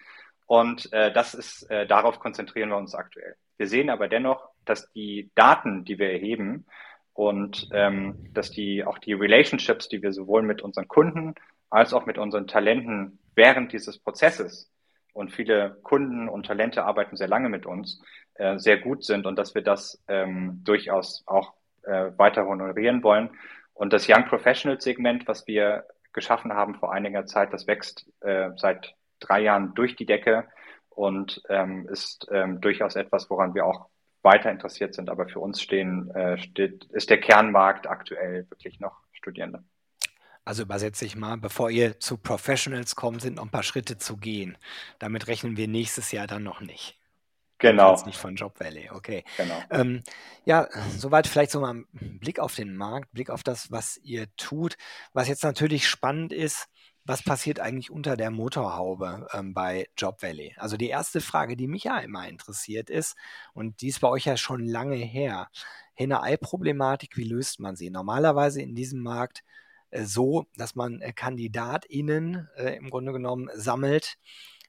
Und 0.52 0.92
äh, 0.92 1.11
das 1.11 1.32
ist, 1.32 1.62
äh, 1.71 1.87
darauf 1.87 2.18
konzentrieren 2.18 2.68
wir 2.68 2.76
uns 2.76 2.94
aktuell. 2.94 3.37
Wir 3.56 3.66
sehen 3.68 3.88
aber 3.88 4.06
dennoch, 4.06 4.50
dass 4.66 4.92
die 4.92 5.30
Daten, 5.35 5.87
die 5.87 5.99
wir 5.99 6.11
erheben, 6.11 6.66
und 7.14 7.71
ähm, 7.73 8.28
dass 8.35 8.50
die 8.50 8.85
auch 8.85 8.99
die 8.99 9.14
Relationships, 9.14 9.88
die 9.88 10.02
wir 10.02 10.12
sowohl 10.12 10.42
mit 10.42 10.61
unseren 10.61 10.88
Kunden 10.88 11.35
als 11.71 11.94
auch 11.94 12.04
mit 12.04 12.18
unseren 12.18 12.49
Talenten 12.49 13.18
während 13.35 13.73
dieses 13.73 13.99
Prozesses 13.99 14.71
und 15.14 15.32
viele 15.32 15.78
Kunden 15.85 16.28
und 16.28 16.44
Talente 16.44 16.85
arbeiten 16.85 17.16
sehr 17.16 17.28
lange 17.28 17.49
mit 17.49 17.64
uns, 17.64 18.02
äh, 18.35 18.59
sehr 18.59 18.76
gut 18.76 19.04
sind 19.04 19.25
und 19.25 19.38
dass 19.38 19.54
wir 19.54 19.62
das 19.62 20.04
ähm, 20.06 20.61
durchaus 20.64 21.23
auch 21.25 21.54
äh, 21.85 22.11
weiter 22.18 22.44
honorieren 22.44 23.02
wollen. 23.02 23.30
Und 23.73 23.94
das 23.94 24.06
Young 24.06 24.26
Professional 24.26 24.78
Segment, 24.78 25.26
was 25.26 25.47
wir 25.47 25.87
geschaffen 26.12 26.52
haben 26.52 26.75
vor 26.75 26.92
einiger 26.92 27.25
Zeit, 27.25 27.54
das 27.54 27.66
wächst 27.66 28.06
äh, 28.21 28.50
seit 28.56 28.94
drei 29.23 29.41
Jahren 29.41 29.75
durch 29.75 29.97
die 29.97 30.07
Decke 30.07 30.49
und 30.91 31.43
ähm, 31.49 31.88
ist 31.88 32.26
ähm, 32.31 32.61
durchaus 32.61 32.97
etwas, 32.97 33.31
woran 33.31 33.55
wir 33.55 33.67
auch 33.67 33.88
weiter 34.23 34.50
interessiert 34.50 34.95
sind. 34.95 35.11
Aber 35.11 35.29
für 35.29 35.41
uns 35.41 35.61
stehen, 35.61 36.11
äh, 36.14 36.38
steht, 36.38 36.85
ist 36.93 37.11
der 37.11 37.21
Kernmarkt 37.21 37.87
aktuell 37.87 38.47
wirklich 38.50 38.81
noch 38.81 38.97
Studierende. 39.12 39.64
Also 40.45 40.64
übersetze 40.64 41.05
ich 41.05 41.14
mal, 41.14 41.37
bevor 41.37 41.71
ihr 41.71 42.00
zu 42.00 42.17
Professionals 42.17 42.97
kommt, 42.97 43.23
sind 43.23 43.37
noch 43.37 43.45
ein 43.45 43.50
paar 43.50 43.62
Schritte 43.62 43.97
zu 43.99 44.17
gehen. 44.17 44.59
Damit 44.99 45.29
rechnen 45.29 45.57
wir 45.57 45.69
nächstes 45.69 46.11
Jahr 46.11 46.26
dann 46.26 46.43
noch 46.43 46.61
nicht. 46.61 46.99
Genau. 47.59 47.97
Nicht 48.07 48.19
von 48.19 48.35
Job 48.35 48.59
Valley, 48.59 48.91
okay. 48.91 49.23
Genau. 49.37 49.62
Ähm, 49.71 50.02
ja, 50.45 50.67
soweit 50.99 51.29
vielleicht 51.29 51.52
so 51.52 51.61
mal 51.61 51.75
ein 51.75 51.87
Blick 52.19 52.41
auf 52.41 52.57
den 52.57 52.75
Markt, 52.75 53.12
Blick 53.12 53.31
auf 53.31 53.45
das, 53.45 53.71
was 53.71 53.99
ihr 53.99 54.26
tut. 54.37 54.76
Was 55.12 55.29
jetzt 55.29 55.45
natürlich 55.45 55.88
spannend 55.88 56.33
ist, 56.33 56.69
was 57.04 57.23
passiert 57.23 57.59
eigentlich 57.59 57.90
unter 57.90 58.16
der 58.16 58.30
Motorhaube 58.30 59.26
ähm, 59.32 59.54
bei 59.54 59.88
Job 59.97 60.23
Valley? 60.23 60.54
Also 60.56 60.76
die 60.76 60.88
erste 60.88 61.21
Frage, 61.21 61.56
die 61.56 61.66
mich 61.66 61.85
ja 61.85 61.99
immer 61.99 62.28
interessiert 62.28 62.90
ist, 62.90 63.16
und 63.54 63.80
die 63.80 63.88
ist 63.88 64.00
bei 64.00 64.09
euch 64.09 64.26
ja 64.26 64.37
schon 64.37 64.64
lange 64.64 64.97
her, 64.97 65.49
Henne-Ei-Problematik, 65.94 67.16
wie 67.16 67.25
löst 67.25 67.61
man 67.61 67.76
sie? 67.76 67.90
Normalerweise 67.90 68.62
in 68.62 68.75
diesem 68.75 69.02
Markt 69.02 69.42
äh, 69.90 70.04
so, 70.04 70.47
dass 70.56 70.75
man 70.75 71.00
äh, 71.00 71.12
KandidatInnen 71.12 72.49
äh, 72.56 72.76
im 72.76 72.90
Grunde 72.90 73.12
genommen 73.12 73.50
sammelt, 73.54 74.16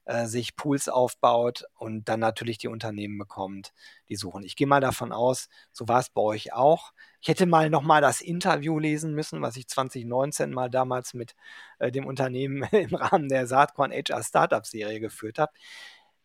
äh, 0.04 0.26
sich 0.26 0.56
Pools 0.56 0.88
aufbaut 0.88 1.64
und 1.74 2.08
dann 2.08 2.20
natürlich 2.20 2.58
die 2.58 2.68
Unternehmen 2.68 3.18
bekommt, 3.18 3.72
die 4.08 4.16
suchen. 4.16 4.44
Ich 4.44 4.56
gehe 4.56 4.66
mal 4.66 4.80
davon 4.80 5.12
aus, 5.12 5.48
so 5.72 5.88
war 5.88 6.00
es 6.00 6.10
bei 6.10 6.20
euch 6.20 6.52
auch. 6.52 6.92
Ich 7.20 7.28
hätte 7.28 7.46
mal 7.46 7.70
nochmal 7.70 8.00
das 8.00 8.20
Interview 8.20 8.78
lesen 8.78 9.14
müssen, 9.14 9.40
was 9.42 9.56
ich 9.56 9.68
2019 9.68 10.50
mal 10.50 10.70
damals 10.70 11.14
mit 11.14 11.34
äh, 11.78 11.90
dem 11.90 12.06
Unternehmen 12.06 12.62
im 12.72 12.94
Rahmen 12.94 13.28
der 13.28 13.46
Saatkorn 13.46 13.92
HR 13.92 14.22
Startup 14.22 14.66
Serie 14.66 15.00
geführt 15.00 15.38
habe. 15.38 15.52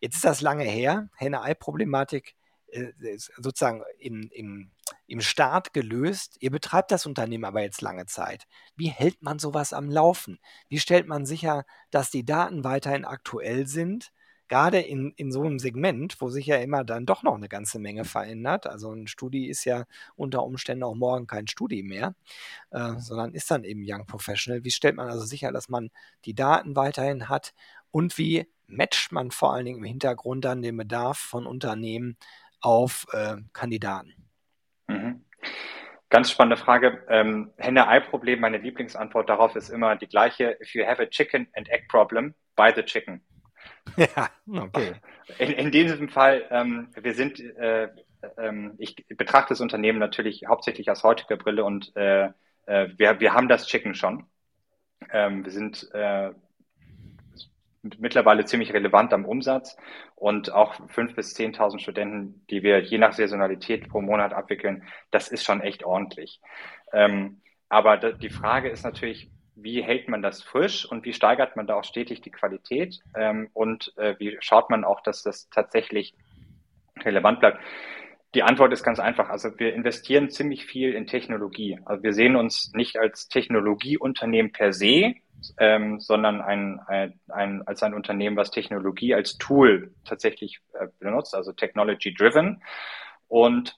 Jetzt 0.02 0.16
ist 0.16 0.26
das 0.26 0.42
lange 0.42 0.64
her. 0.64 1.10
Henne-Ei-Problematik 1.18 2.36
sozusagen 3.38 3.84
im, 4.00 4.30
im, 4.32 4.72
im 5.08 5.22
Start 5.22 5.74
gelöst. 5.74 6.38
Ihr 6.40 6.52
betreibt 6.52 6.92
das 6.92 7.06
Unternehmen 7.06 7.46
aber 7.46 7.62
jetzt 7.62 7.82
lange 7.82 8.06
Zeit. 8.06 8.48
Wie 8.76 8.90
hält 8.90 9.22
man 9.22 9.40
sowas 9.40 9.74
am 9.74 9.90
Laufen? 9.90 10.40
Wie 10.70 10.80
stellt 10.80 11.08
man 11.08 11.26
sicher, 11.26 11.66
dass 11.92 12.12
die 12.12 12.26
Daten 12.26 12.64
weiterhin 12.64 13.06
aktuell 13.06 13.68
sind? 13.68 14.12
Gerade 14.48 14.80
in, 14.80 15.14
in 15.16 15.32
so 15.32 15.44
einem 15.44 15.60
Segment, 15.60 16.20
wo 16.22 16.30
sich 16.30 16.48
ja 16.48 16.56
immer 16.58 16.84
dann 16.84 17.06
doch 17.06 17.22
noch 17.22 17.36
eine 17.36 17.50
ganze 17.50 17.78
Menge 17.78 18.04
verändert. 18.04 18.66
Also 18.66 18.92
ein 18.92 19.06
Studi 19.06 19.48
ist 19.48 19.64
ja 19.64 19.86
unter 20.16 20.44
Umständen 20.44 20.84
auch 20.84 20.96
morgen 20.96 21.28
kein 21.28 21.48
Studi 21.48 21.84
mehr, 21.84 22.16
äh, 22.72 22.94
sondern 22.98 23.36
ist 23.36 23.52
dann 23.52 23.64
eben 23.64 23.84
Young 23.86 24.08
Professional. 24.08 24.64
Wie 24.64 24.72
stellt 24.72 24.96
man 24.96 25.08
also 25.08 25.24
sicher, 25.24 25.52
dass 25.52 25.70
man 25.70 25.92
die 26.26 26.34
Daten 26.34 26.76
weiterhin 26.76 27.30
hat? 27.30 27.54
Und 27.92 28.18
wie 28.18 28.48
matcht 28.66 29.12
man 29.12 29.30
vor 29.32 29.54
allen 29.54 29.66
Dingen 29.66 29.80
im 29.80 29.84
Hintergrund 29.84 30.46
dann 30.46 30.62
den 30.62 30.78
Bedarf 30.78 31.20
von 31.20 31.46
Unternehmen 31.46 32.18
auf 32.62 33.08
äh, 33.14 33.38
Kandidaten? 33.54 34.14
Mhm. 34.88 35.26
Ganz 36.10 36.32
spannende 36.32 36.58
Frage. 36.58 37.04
Ähm, 37.08 37.52
Henne-Ei-Problem, 37.58 38.40
meine 38.40 38.58
Lieblingsantwort 38.58 39.30
darauf 39.30 39.56
ist 39.56 39.70
immer 39.70 39.96
die 39.96 40.08
gleiche. 40.08 40.58
If 40.60 40.74
you 40.74 40.86
have 40.86 41.02
a 41.02 41.06
chicken 41.06 41.48
and 41.56 41.70
egg 41.70 41.88
problem, 41.88 42.34
buy 42.56 42.72
the 42.76 42.84
chicken. 42.84 43.22
Ja, 43.98 44.30
okay. 44.48 44.94
In, 45.38 45.52
in 45.52 45.72
diesem 45.72 46.10
Fall, 46.10 46.48
ähm, 46.50 46.90
wir 46.96 47.14
sind, 47.14 47.40
äh, 47.40 47.90
ähm, 48.38 48.74
ich 48.80 48.96
betrachte 49.10 49.50
das 49.50 49.62
Unternehmen 49.62 50.00
natürlich 50.00 50.46
hauptsächlich 50.48 50.90
aus 50.90 51.04
heutiger 51.04 51.38
Brille 51.38 51.64
und 51.64 51.96
äh, 51.96 52.30
äh, 52.66 52.90
wir, 52.98 53.20
wir 53.20 53.34
haben 53.34 53.48
das 53.48 53.68
Chicken 53.68 53.94
schon. 53.94 54.26
Ähm, 55.12 55.46
wir 55.46 55.52
sind 55.52 55.88
äh, 55.94 56.32
mittlerweile 57.82 58.46
ziemlich 58.46 58.74
relevant 58.74 59.14
am 59.14 59.26
Umsatz 59.26 59.78
und 60.16 60.52
auch 60.52 60.76
fünf 60.90 61.16
bis 61.16 61.34
zehntausend 61.34 61.82
Studenten, 61.82 62.46
die 62.50 62.64
wir 62.64 62.80
je 62.80 62.98
nach 62.98 63.14
Saisonalität 63.14 63.90
pro 63.90 64.02
Monat 64.02 64.34
abwickeln, 64.34 64.84
das 65.12 65.30
ist 65.30 65.44
schon 65.44 65.62
echt 65.62 65.84
ordentlich. 65.84 66.42
Ähm, 66.92 67.42
aber 67.70 67.98
die 67.98 68.30
Frage 68.30 68.70
ist 68.70 68.84
natürlich, 68.84 69.30
wie 69.56 69.84
hält 69.84 70.08
man 70.08 70.22
das 70.22 70.42
frisch 70.42 70.86
und 70.86 71.06
wie 71.06 71.14
steigert 71.14 71.56
man 71.56 71.68
da 71.68 71.76
auch 71.76 71.84
stetig 71.84 72.22
die 72.22 72.32
Qualität 72.32 73.00
ähm, 73.16 73.50
und 73.54 73.94
äh, 73.98 74.16
wie 74.20 74.38
schaut 74.40 74.70
man 74.70 74.84
auch, 74.84 75.02
dass 75.02 75.24
das 75.24 75.50
tatsächlich 75.50 76.14
relevant 77.04 77.40
bleibt. 77.40 77.60
Die 78.36 78.44
Antwort 78.44 78.74
ist 78.74 78.84
ganz 78.84 79.00
einfach. 79.00 79.30
Also 79.30 79.58
wir 79.58 79.74
investieren 79.74 80.30
ziemlich 80.30 80.66
viel 80.66 80.94
in 80.94 81.08
Technologie. 81.08 81.80
Also 81.86 82.04
wir 82.04 82.14
sehen 82.14 82.36
uns 82.36 82.72
nicht 82.74 82.98
als 82.98 83.28
Technologieunternehmen 83.28 84.52
per 84.52 84.72
se, 84.72 85.16
ähm, 85.58 86.00
sondern 86.00 86.42
ein, 86.42 86.80
ein, 86.88 87.20
ein, 87.30 87.68
als 87.68 87.84
ein 87.84 87.94
Unternehmen, 87.94 88.38
was 88.38 88.52
Technologie 88.52 89.14
als 89.14 89.38
Tool 89.38 89.94
tatsächlich 90.06 90.60
äh, 90.74 90.88
benutzt, 91.00 91.36
also 91.36 91.52
technology 91.52 92.14
driven. 92.14 92.62
Und 93.28 93.78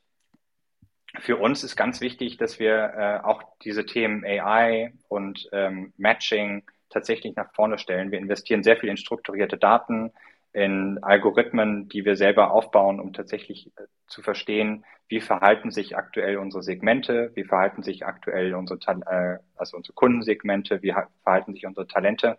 für 1.19 1.37
uns 1.37 1.63
ist 1.63 1.75
ganz 1.75 2.01
wichtig, 2.01 2.37
dass 2.37 2.59
wir 2.59 2.93
äh, 2.97 3.19
auch 3.25 3.43
diese 3.63 3.85
Themen 3.85 4.23
AI 4.25 4.93
und 5.09 5.49
ähm, 5.51 5.93
Matching 5.97 6.63
tatsächlich 6.89 7.35
nach 7.35 7.53
vorne 7.53 7.77
stellen. 7.77 8.11
Wir 8.11 8.19
investieren 8.19 8.63
sehr 8.63 8.77
viel 8.77 8.89
in 8.89 8.97
strukturierte 8.97 9.57
Daten, 9.57 10.11
in 10.53 11.01
Algorithmen, 11.01 11.87
die 11.87 12.03
wir 12.03 12.15
selber 12.15 12.51
aufbauen, 12.51 12.99
um 12.99 13.13
tatsächlich 13.13 13.67
äh, 13.77 13.85
zu 14.07 14.21
verstehen, 14.21 14.85
wie 15.07 15.21
verhalten 15.21 15.71
sich 15.71 15.97
aktuell 15.97 16.37
unsere 16.37 16.63
Segmente, 16.63 17.31
wie 17.35 17.43
verhalten 17.43 17.83
sich 17.83 18.05
aktuell 18.05 18.53
unsere, 18.53 18.79
äh, 19.07 19.39
also 19.55 19.77
unsere 19.77 19.93
Kundensegmente, 19.93 20.81
wie 20.81 20.93
verhalten 21.23 21.53
sich 21.53 21.65
unsere 21.65 21.87
Talente. 21.87 22.37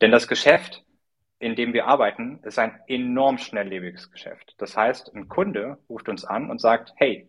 Denn 0.00 0.10
das 0.10 0.28
Geschäft, 0.28 0.84
in 1.38 1.54
dem 1.56 1.72
wir 1.74 1.86
arbeiten, 1.86 2.40
ist 2.44 2.58
ein 2.58 2.78
enorm 2.86 3.38
schnelllebiges 3.38 4.10
Geschäft. 4.10 4.54
Das 4.58 4.76
heißt, 4.76 5.14
ein 5.14 5.28
Kunde 5.28 5.78
ruft 5.88 6.08
uns 6.08 6.24
an 6.24 6.50
und 6.50 6.60
sagt, 6.60 6.92
hey, 6.96 7.28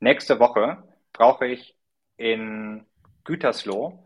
nächste 0.00 0.40
Woche 0.40 0.82
brauche 1.12 1.46
ich 1.46 1.76
in 2.16 2.86
Gütersloh 3.24 4.02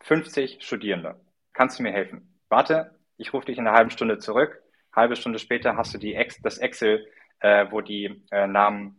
50 0.00 0.62
Studierende. 0.62 1.20
Kannst 1.52 1.78
du 1.78 1.82
mir 1.82 1.92
helfen? 1.92 2.38
Warte, 2.48 2.97
ich 3.18 3.32
rufe 3.32 3.46
dich 3.46 3.58
in 3.58 3.66
einer 3.66 3.76
halben 3.76 3.90
Stunde 3.90 4.18
zurück. 4.18 4.62
Halbe 4.94 5.16
Stunde 5.16 5.38
später 5.38 5.76
hast 5.76 5.92
du 5.92 5.98
die 5.98 6.14
Ex 6.14 6.40
das 6.40 6.58
Excel, 6.58 7.06
äh, 7.40 7.66
wo 7.70 7.80
die 7.82 8.24
äh, 8.30 8.46
Namen 8.46 8.98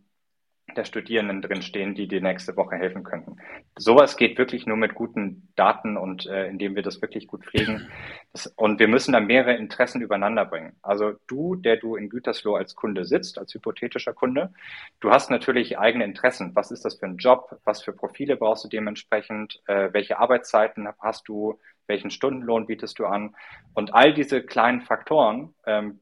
der 0.76 0.84
Studierenden 0.84 1.42
drinstehen, 1.42 1.94
die 1.94 2.06
dir 2.06 2.20
nächste 2.20 2.56
Woche 2.56 2.76
helfen 2.76 3.02
könnten. 3.02 3.38
Sowas 3.76 4.16
geht 4.16 4.38
wirklich 4.38 4.66
nur 4.66 4.76
mit 4.76 4.94
guten 4.94 5.48
Daten 5.56 5.96
und 5.96 6.26
äh, 6.26 6.46
indem 6.46 6.76
wir 6.76 6.82
das 6.82 7.02
wirklich 7.02 7.26
gut 7.26 7.44
pflegen. 7.44 7.88
Das, 8.32 8.46
und 8.46 8.78
wir 8.78 8.88
müssen 8.88 9.12
da 9.12 9.20
mehrere 9.20 9.56
Interessen 9.56 10.00
übereinander 10.00 10.44
bringen. 10.44 10.76
Also 10.82 11.14
du, 11.26 11.56
der 11.56 11.76
du 11.76 11.96
in 11.96 12.08
Gütersloh 12.08 12.54
als 12.54 12.76
Kunde 12.76 13.04
sitzt, 13.04 13.38
als 13.38 13.52
hypothetischer 13.54 14.12
Kunde, 14.12 14.52
du 15.00 15.10
hast 15.10 15.30
natürlich 15.30 15.78
eigene 15.78 16.04
Interessen. 16.04 16.54
Was 16.54 16.70
ist 16.70 16.84
das 16.84 16.96
für 16.96 17.06
ein 17.06 17.16
Job? 17.16 17.58
Was 17.64 17.82
für 17.82 17.92
Profile 17.92 18.36
brauchst 18.36 18.64
du 18.64 18.68
dementsprechend? 18.68 19.60
Äh, 19.66 19.92
welche 19.92 20.18
Arbeitszeiten 20.18 20.88
hast 21.00 21.28
du? 21.28 21.58
Welchen 21.90 22.10
Stundenlohn 22.10 22.64
bietest 22.64 22.98
du 22.98 23.04
an? 23.04 23.36
Und 23.74 23.92
all 23.92 24.14
diese 24.14 24.42
kleinen 24.42 24.80
Faktoren 24.80 25.54
ähm, 25.66 26.00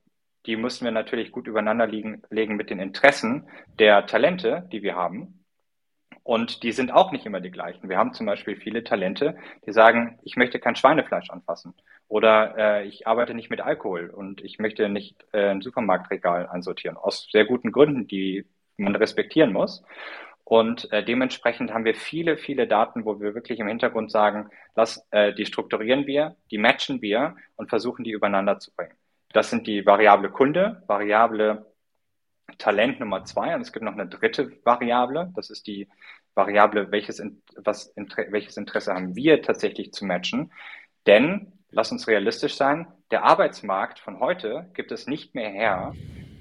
die 0.49 0.57
müssen 0.57 0.87
wir 0.87 0.93
natürlich 0.93 1.31
gut 1.31 1.47
übereinander 1.47 1.87
liegen, 1.87 2.23
legen 2.31 2.57
mit 2.57 2.71
den 2.71 2.81
Interessen 2.81 3.49
der 3.79 4.07
Talente, 4.07 4.67
die 4.73 4.83
wir 4.83 4.97
haben. 4.97 5.45
Und 6.23 6.63
die 6.63 6.73
sind 6.73 6.91
auch 6.91 7.13
nicht 7.13 7.27
immer 7.27 7.41
die 7.41 7.51
gleichen. 7.51 7.89
Wir 7.89 7.99
haben 7.99 8.15
zum 8.15 8.27
Beispiel 8.27 8.57
viele 8.57 8.83
Talente, 8.83 9.37
die 9.67 9.73
sagen, 9.73 10.19
ich 10.23 10.37
möchte 10.37 10.59
kein 10.59 10.75
Schweinefleisch 10.75 11.29
anfassen 11.31 11.75
oder 12.07 12.57
äh, 12.57 12.87
ich 12.87 13.07
arbeite 13.07 13.35
nicht 13.35 13.51
mit 13.51 13.61
Alkohol 13.61 14.09
und 14.09 14.43
ich 14.43 14.59
möchte 14.59 14.89
nicht 14.89 15.23
äh, 15.33 15.51
ein 15.51 15.61
Supermarktregal 15.61 16.47
einsortieren. 16.47 16.97
Aus 16.97 17.29
sehr 17.31 17.45
guten 17.45 17.71
Gründen, 17.71 18.07
die 18.07 18.47
man 18.79 18.97
respektieren 18.97 19.53
muss. 19.53 19.83
Und 20.49 20.91
äh, 20.95 21.05
dementsprechend 21.05 21.75
haben 21.75 21.85
wir 21.85 21.95
viele, 21.95 22.39
viele 22.39 22.67
Daten, 22.67 23.05
wo 23.05 23.21
wir 23.21 23.35
wirklich 23.35 23.61
im 23.61 23.69
Hintergrund 23.69 24.11
sagen, 24.11 24.49
lass, 24.75 25.07
äh, 25.11 25.35
die 25.35 25.45
strukturieren 25.45 26.07
wir, 26.07 26.37
die 26.51 26.57
matchen 26.57 27.03
wir 27.03 27.37
und 27.57 27.69
versuchen 27.69 28.03
die 28.03 28.13
übereinander 28.13 28.59
zu 28.59 28.75
bringen. 28.75 28.95
Das 29.35 29.51
sind 29.51 29.67
die 29.67 29.85
Variable 29.85 30.31
Kunde, 30.31 30.83
Variable 30.87 31.67
Talent 32.57 32.99
Nummer 32.99 33.27
zwei. 33.27 33.55
Und 33.55 33.61
es 33.61 33.75
gibt 33.75 33.85
noch 33.85 33.93
eine 33.93 34.07
dritte 34.07 34.51
Variable. 34.65 35.31
Das 35.37 35.51
ist 35.51 35.67
die 35.67 35.87
Variable, 36.35 36.91
welches, 36.93 37.23
was, 37.57 37.93
welches 38.31 38.57
Interesse 38.57 38.95
haben 38.95 39.15
wir 39.15 39.43
tatsächlich 39.43 39.93
zu 39.93 40.07
matchen. 40.07 40.51
Denn, 41.07 41.53
lass 41.69 41.93
uns 41.93 42.09
realistisch 42.09 42.55
sein, 42.55 42.87
der 43.11 43.23
Arbeitsmarkt 43.25 43.99
von 43.99 44.19
heute 44.19 44.71
gibt 44.73 44.93
es 44.93 45.07
nicht 45.07 45.35
mehr 45.35 45.51
her, 45.51 45.95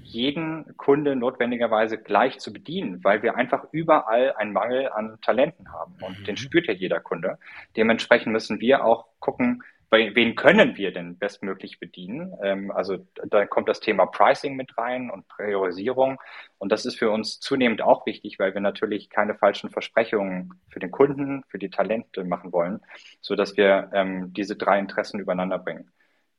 jeden 0.08 0.76
Kunde 0.76 1.14
notwendigerweise 1.16 1.98
gleich 1.98 2.38
zu 2.38 2.52
bedienen, 2.52 3.04
weil 3.04 3.22
wir 3.22 3.36
einfach 3.36 3.66
überall 3.72 4.32
einen 4.32 4.52
Mangel 4.52 4.88
an 4.88 5.18
Talenten 5.20 5.72
haben. 5.72 5.96
Und 6.00 6.20
mhm. 6.20 6.24
den 6.24 6.36
spürt 6.36 6.66
ja 6.66 6.74
jeder 6.74 7.00
Kunde. 7.00 7.38
Dementsprechend 7.76 8.32
müssen 8.32 8.60
wir 8.60 8.84
auch 8.84 9.06
gucken, 9.20 9.62
wen 9.90 10.34
können 10.34 10.76
wir 10.76 10.92
denn 10.92 11.18
bestmöglich 11.18 11.80
bedienen? 11.80 12.34
Ähm, 12.42 12.70
also 12.70 12.98
da 13.26 13.46
kommt 13.46 13.68
das 13.68 13.80
Thema 13.80 14.06
Pricing 14.06 14.56
mit 14.56 14.76
rein 14.76 15.10
und 15.10 15.28
Priorisierung. 15.28 16.18
Und 16.58 16.72
das 16.72 16.84
ist 16.84 16.98
für 16.98 17.10
uns 17.10 17.40
zunehmend 17.40 17.82
auch 17.82 18.04
wichtig, 18.06 18.38
weil 18.38 18.54
wir 18.54 18.60
natürlich 18.60 19.10
keine 19.10 19.34
falschen 19.34 19.70
Versprechungen 19.70 20.54
für 20.70 20.80
den 20.80 20.90
Kunden, 20.90 21.42
für 21.48 21.58
die 21.58 21.70
Talente 21.70 22.24
machen 22.24 22.52
wollen, 22.52 22.80
so 23.20 23.34
dass 23.34 23.56
wir 23.56 23.90
ähm, 23.94 24.32
diese 24.34 24.56
drei 24.56 24.78
Interessen 24.78 25.20
übereinander 25.20 25.58
bringen. 25.58 25.90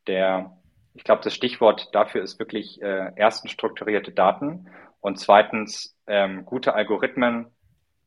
Der, 0.08 0.58
ich 0.94 1.04
glaube, 1.04 1.22
das 1.24 1.34
Stichwort 1.34 1.94
dafür 1.94 2.22
ist 2.22 2.40
wirklich 2.40 2.82
äh, 2.82 3.12
erstens 3.16 3.52
strukturierte 3.52 4.12
Daten 4.12 4.68
und 5.02 5.20
zweitens 5.20 5.98
ähm, 6.08 6.46
gute 6.46 6.74
Algorithmen 6.74 7.48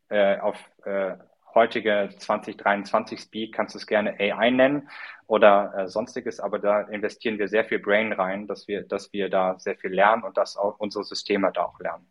äh, 0.09 0.39
auf 0.39 0.59
äh, 0.85 1.17
heutige 1.55 2.11
2023 2.17 3.21
Speed 3.21 3.55
kannst 3.55 3.75
du 3.75 3.79
es 3.79 3.87
gerne 3.87 4.19
AI 4.19 4.51
nennen 4.51 4.89
oder 5.27 5.73
äh, 5.77 5.89
sonstiges, 5.89 6.41
aber 6.41 6.59
da 6.59 6.83
investieren 6.83 7.39
wir 7.39 7.49
sehr 7.49 7.65
viel 7.65 7.79
Brain 7.79 8.13
rein, 8.13 8.47
dass 8.47 8.69
wir, 8.69 8.83
dass 8.83 9.13
wir 9.13 9.29
da 9.29 9.59
sehr 9.59 9.77
viel 9.77 9.93
lernen 9.93 10.23
und 10.23 10.37
dass 10.37 10.57
auch 10.57 10.79
unsere 10.79 11.05
Systeme 11.05 11.51
da 11.53 11.65
auch 11.65 11.81
lernen. 11.81 12.07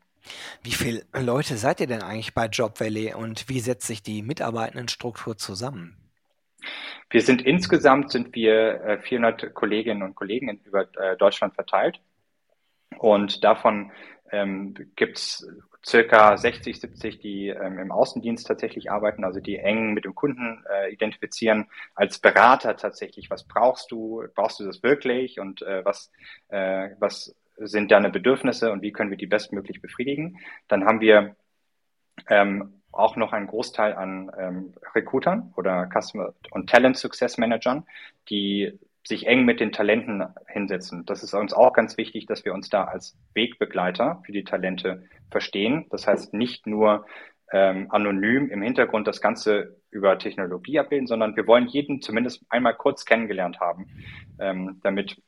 Wie 0.61 0.71
viele 0.71 1.03
Leute 1.13 1.57
seid 1.57 1.79
ihr 1.79 1.87
denn 1.87 2.03
eigentlich 2.03 2.33
bei 2.33 2.45
Job 2.45 2.79
Valley 2.79 3.13
und 3.13 3.49
wie 3.49 3.59
setzt 3.59 3.87
sich 3.87 4.03
die 4.03 4.21
Mitarbeitendenstruktur 4.21 5.37
zusammen? 5.37 6.00
Wir 7.09 7.21
sind 7.21 7.41
insgesamt 7.41 8.11
sind 8.11 8.35
wir 8.35 8.81
äh, 8.83 8.97
400 8.99 9.53
Kolleginnen 9.53 10.03
und 10.03 10.15
Kollegen 10.15 10.61
über 10.65 10.87
äh, 10.97 11.17
Deutschland 11.17 11.55
verteilt. 11.55 11.99
Und 12.97 13.43
davon 13.43 13.91
ähm, 14.31 14.75
gibt 14.95 15.17
es 15.17 15.47
circa 15.85 16.37
60, 16.37 16.79
70, 16.79 17.19
die 17.19 17.47
ähm, 17.47 17.79
im 17.79 17.91
Außendienst 17.91 18.47
tatsächlich 18.47 18.91
arbeiten, 18.91 19.23
also 19.23 19.39
die 19.39 19.57
eng 19.57 19.93
mit 19.93 20.05
dem 20.05 20.15
Kunden 20.15 20.63
äh, 20.71 20.91
identifizieren, 20.91 21.67
als 21.95 22.19
Berater 22.19 22.75
tatsächlich, 22.75 23.29
was 23.29 23.47
brauchst 23.47 23.91
du, 23.91 24.23
brauchst 24.35 24.59
du 24.59 24.65
das 24.65 24.83
wirklich? 24.83 25.39
Und 25.39 25.61
äh, 25.63 25.83
was, 25.83 26.11
äh, 26.49 26.89
was 26.99 27.35
sind 27.57 27.91
deine 27.91 28.09
Bedürfnisse? 28.09 28.71
Und 28.71 28.81
wie 28.81 28.91
können 28.91 29.09
wir 29.09 29.17
die 29.17 29.27
bestmöglich 29.27 29.81
befriedigen. 29.81 30.39
Dann 30.67 30.85
haben 30.85 31.01
wir 31.01 31.35
ähm, 32.29 32.80
auch 32.91 33.15
noch 33.15 33.33
einen 33.33 33.47
Großteil 33.47 33.93
an 33.93 34.31
ähm, 34.37 34.73
Recruitern 34.95 35.53
oder 35.55 35.87
Customer 35.87 36.33
und 36.51 36.69
Talent 36.69 36.97
Success 36.97 37.37
Managern, 37.37 37.85
die 38.29 38.79
sich 39.03 39.25
eng 39.25 39.45
mit 39.45 39.59
den 39.59 39.71
Talenten 39.71 40.23
hinsetzen. 40.47 41.05
Das 41.05 41.23
ist 41.23 41.33
uns 41.33 41.53
auch 41.53 41.73
ganz 41.73 41.97
wichtig, 41.97 42.27
dass 42.27 42.45
wir 42.45 42.53
uns 42.53 42.69
da 42.69 42.83
als 42.83 43.17
Wegbegleiter 43.33 44.21
für 44.25 44.31
die 44.31 44.43
Talente 44.43 45.03
verstehen. 45.31 45.87
Das 45.89 46.05
heißt 46.05 46.33
nicht 46.33 46.67
nur 46.67 47.05
ähm, 47.51 47.87
anonym 47.89 48.49
im 48.49 48.61
Hintergrund 48.61 49.07
das 49.07 49.21
Ganze 49.21 49.77
über 49.89 50.17
Technologie 50.17 50.79
abbilden, 50.79 51.07
sondern 51.07 51.35
wir 51.35 51.47
wollen 51.47 51.67
jeden 51.67 52.01
zumindest 52.01 52.45
einmal 52.49 52.75
kurz 52.75 53.05
kennengelernt 53.05 53.59
haben, 53.59 53.87
ähm, 54.39 54.79
damit, 54.83 55.21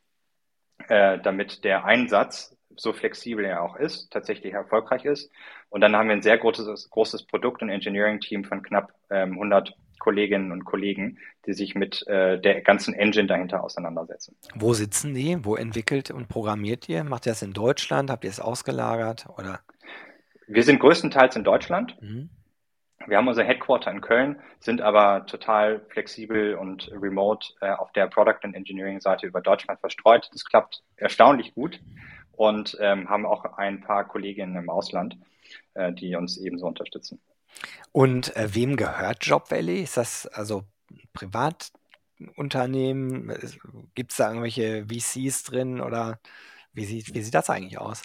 äh, 0.88 1.18
damit 1.18 1.64
der 1.64 1.84
Einsatz, 1.84 2.56
so 2.76 2.92
flexibel 2.92 3.44
er 3.44 3.62
auch 3.62 3.76
ist, 3.76 4.10
tatsächlich 4.10 4.52
erfolgreich 4.52 5.04
ist. 5.04 5.30
Und 5.70 5.80
dann 5.80 5.96
haben 5.96 6.08
wir 6.08 6.16
ein 6.16 6.22
sehr 6.22 6.38
großes, 6.38 6.90
großes 6.90 7.26
Produkt- 7.26 7.62
und 7.62 7.68
Engineering-Team 7.68 8.44
von 8.44 8.62
knapp 8.62 8.92
ähm, 9.10 9.32
100 9.32 9.74
Kolleginnen 9.98 10.52
und 10.52 10.64
Kollegen, 10.64 11.18
die 11.46 11.54
sich 11.54 11.74
mit 11.74 12.06
äh, 12.06 12.38
der 12.38 12.60
ganzen 12.60 12.94
Engine 12.94 13.26
dahinter 13.26 13.64
auseinandersetzen. 13.64 14.36
Wo 14.54 14.74
sitzen 14.74 15.14
die? 15.14 15.44
Wo 15.44 15.56
entwickelt 15.56 16.10
und 16.10 16.28
programmiert 16.28 16.88
ihr? 16.88 17.04
Macht 17.04 17.26
ihr 17.26 17.32
das 17.32 17.42
in 17.42 17.52
Deutschland? 17.52 18.10
Habt 18.10 18.24
ihr 18.24 18.30
es 18.30 18.40
ausgelagert? 18.40 19.26
Oder? 19.38 19.60
Wir 20.46 20.62
sind 20.62 20.80
größtenteils 20.80 21.36
in 21.36 21.44
Deutschland. 21.44 21.96
Mhm. 22.02 22.28
Wir 23.06 23.18
haben 23.18 23.28
unser 23.28 23.44
Headquarter 23.44 23.90
in 23.90 24.00
Köln, 24.00 24.40
sind 24.60 24.80
aber 24.80 25.26
total 25.26 25.80
flexibel 25.88 26.54
und 26.54 26.90
remote 26.92 27.48
äh, 27.60 27.70
auf 27.70 27.92
der 27.92 28.06
Product 28.06 28.38
and 28.42 28.54
Engineering 28.54 29.00
Seite 29.00 29.26
über 29.26 29.40
Deutschland 29.42 29.80
verstreut. 29.80 30.28
Das 30.32 30.44
klappt 30.44 30.82
erstaunlich 30.96 31.54
gut 31.54 31.80
und 32.36 32.76
ähm, 32.80 33.08
haben 33.08 33.26
auch 33.26 33.44
ein 33.56 33.80
paar 33.80 34.06
Kolleginnen 34.06 34.56
im 34.56 34.70
Ausland, 34.70 35.16
äh, 35.74 35.92
die 35.92 36.14
uns 36.16 36.38
ebenso 36.38 36.66
unterstützen. 36.66 37.20
Und 37.92 38.34
äh, 38.36 38.54
wem 38.54 38.76
gehört 38.76 39.24
Job 39.24 39.50
Valley? 39.50 39.82
Ist 39.82 39.96
das 39.96 40.26
also 40.26 40.64
Privatunternehmen? 41.12 43.32
Gibt 43.94 44.12
es 44.12 44.18
da 44.18 44.28
irgendwelche 44.28 44.86
VCs 44.86 45.42
drin 45.44 45.80
oder 45.80 46.18
wie 46.72 46.84
sieht, 46.84 47.14
wie 47.14 47.22
sieht 47.22 47.34
das 47.34 47.50
eigentlich 47.50 47.78
aus? 47.78 48.02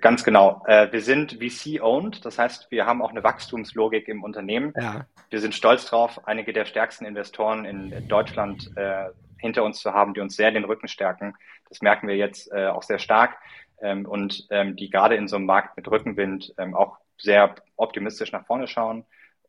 Ganz 0.00 0.24
genau. 0.24 0.64
Äh, 0.66 0.90
wir 0.92 1.00
sind 1.00 1.38
VC-owned, 1.40 2.24
das 2.24 2.38
heißt, 2.38 2.70
wir 2.70 2.86
haben 2.86 3.02
auch 3.02 3.10
eine 3.10 3.22
Wachstumslogik 3.22 4.08
im 4.08 4.24
Unternehmen. 4.24 4.72
Ja. 4.76 5.06
Wir 5.30 5.40
sind 5.40 5.54
stolz 5.54 5.86
drauf, 5.86 6.26
einige 6.26 6.52
der 6.52 6.64
stärksten 6.64 7.04
Investoren 7.04 7.64
in 7.64 8.08
Deutschland 8.08 8.70
äh, 8.76 9.06
hinter 9.38 9.64
uns 9.64 9.80
zu 9.80 9.92
haben, 9.92 10.14
die 10.14 10.20
uns 10.20 10.36
sehr 10.36 10.50
den 10.50 10.64
Rücken 10.64 10.88
stärken. 10.88 11.34
Das 11.68 11.82
merken 11.82 12.08
wir 12.08 12.16
jetzt 12.16 12.52
äh, 12.52 12.66
auch 12.66 12.82
sehr 12.82 12.98
stark 12.98 13.36
ähm, 13.80 14.06
und 14.06 14.46
ähm, 14.50 14.76
die 14.76 14.90
gerade 14.90 15.16
in 15.16 15.28
so 15.28 15.36
einem 15.36 15.46
Markt 15.46 15.76
mit 15.76 15.90
Rückenwind 15.90 16.54
ähm, 16.58 16.74
auch 16.74 16.98
sehr 17.18 17.54
optimistisch 17.76 18.32
nach 18.32 18.46
vorne 18.46 18.66
schauen. 18.66 19.04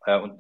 und 0.06 0.40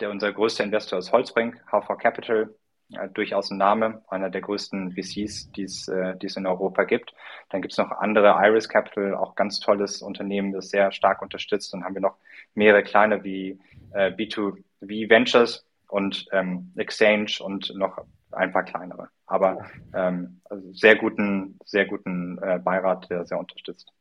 der, 0.00 0.10
unser 0.10 0.32
größter 0.32 0.62
Investor 0.62 0.98
ist 0.98 1.10
Holzbrink, 1.10 1.62
HV 1.70 1.98
Capital, 1.98 2.54
ja, 2.88 3.06
durchaus 3.08 3.50
ein 3.50 3.58
Name, 3.58 4.02
einer 4.08 4.30
der 4.30 4.40
größten 4.40 4.92
VCs, 4.92 5.50
die 5.52 5.64
es, 5.64 5.88
äh, 5.88 6.16
die 6.16 6.26
es 6.26 6.36
in 6.36 6.46
Europa 6.46 6.84
gibt. 6.84 7.14
Dann 7.50 7.60
gibt 7.60 7.72
es 7.72 7.78
noch 7.78 7.90
andere, 7.90 8.36
Iris 8.40 8.68
Capital, 8.68 9.14
auch 9.14 9.34
ganz 9.34 9.58
tolles 9.58 10.02
Unternehmen, 10.02 10.52
das 10.52 10.68
sehr 10.68 10.92
stark 10.92 11.22
unterstützt. 11.22 11.72
Dann 11.72 11.84
haben 11.84 11.94
wir 11.94 12.00
noch 12.00 12.16
mehrere 12.54 12.82
kleine 12.82 13.24
wie 13.24 13.58
äh, 13.92 14.10
B2B 14.12 15.10
Ventures 15.10 15.66
und 15.88 16.26
ähm, 16.32 16.72
Exchange 16.76 17.38
und 17.40 17.74
noch 17.74 17.98
ein 18.36 18.52
paar 18.52 18.64
kleinere. 18.64 19.08
Aber 19.26 19.66
ähm, 19.94 20.40
also 20.44 20.72
sehr 20.72 20.96
guten, 20.96 21.58
sehr 21.64 21.86
guten 21.86 22.38
äh, 22.38 22.58
Beirat, 22.62 23.10
der 23.10 23.26
sehr 23.26 23.38
unterstützt. 23.38 23.92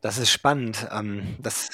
Das 0.00 0.18
ist 0.18 0.30
spannend. 0.30 0.88
Ähm, 0.92 1.36
das 1.40 1.68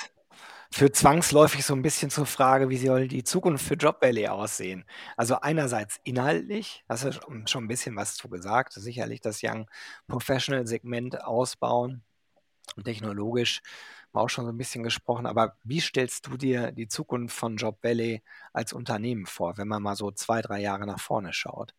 führt 0.70 0.96
zwangsläufig 0.96 1.64
so 1.64 1.74
ein 1.74 1.82
bisschen 1.82 2.10
zur 2.10 2.26
Frage, 2.26 2.68
wie 2.68 2.76
soll 2.76 3.08
die 3.08 3.24
Zukunft 3.24 3.66
für 3.66 3.74
Job 3.74 4.02
Valley 4.02 4.26
aussehen? 4.28 4.84
Also 5.16 5.40
einerseits 5.40 6.00
inhaltlich, 6.02 6.84
hast 6.88 7.04
du 7.04 7.12
schon 7.46 7.64
ein 7.64 7.68
bisschen 7.68 7.96
was 7.96 8.16
zu 8.16 8.28
gesagt, 8.28 8.72
sicherlich 8.72 9.20
das 9.20 9.40
Young 9.42 9.70
Professional 10.08 10.66
Segment 10.66 11.22
ausbauen 11.22 12.02
technologisch 12.82 13.62
auch 14.12 14.30
schon 14.30 14.46
so 14.46 14.52
ein 14.52 14.56
bisschen 14.56 14.82
gesprochen, 14.82 15.26
aber 15.26 15.56
wie 15.62 15.80
stellst 15.80 16.26
du 16.26 16.36
dir 16.36 16.72
die 16.72 16.88
Zukunft 16.88 17.36
von 17.36 17.56
Job 17.56 17.78
Valley 17.82 18.22
als 18.52 18.72
Unternehmen 18.72 19.26
vor, 19.26 19.58
wenn 19.58 19.68
man 19.68 19.82
mal 19.82 19.94
so 19.94 20.10
zwei, 20.10 20.40
drei 20.40 20.60
Jahre 20.60 20.86
nach 20.86 21.00
vorne 21.00 21.32
schaut? 21.32 21.74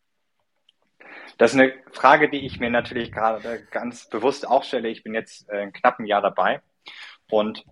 Das 1.36 1.52
ist 1.52 1.60
eine 1.60 1.72
Frage, 1.92 2.28
die 2.28 2.46
ich 2.46 2.58
mir 2.60 2.70
natürlich 2.70 3.12
gerade 3.12 3.66
ganz 3.70 4.08
bewusst 4.08 4.46
auch 4.46 4.64
stelle. 4.64 4.88
Ich 4.88 5.02
bin 5.02 5.14
jetzt 5.14 5.48
äh, 5.48 5.70
knapp 5.70 5.98
ein 5.98 6.06
Jahr 6.06 6.22
dabei 6.22 6.62
und 7.30 7.64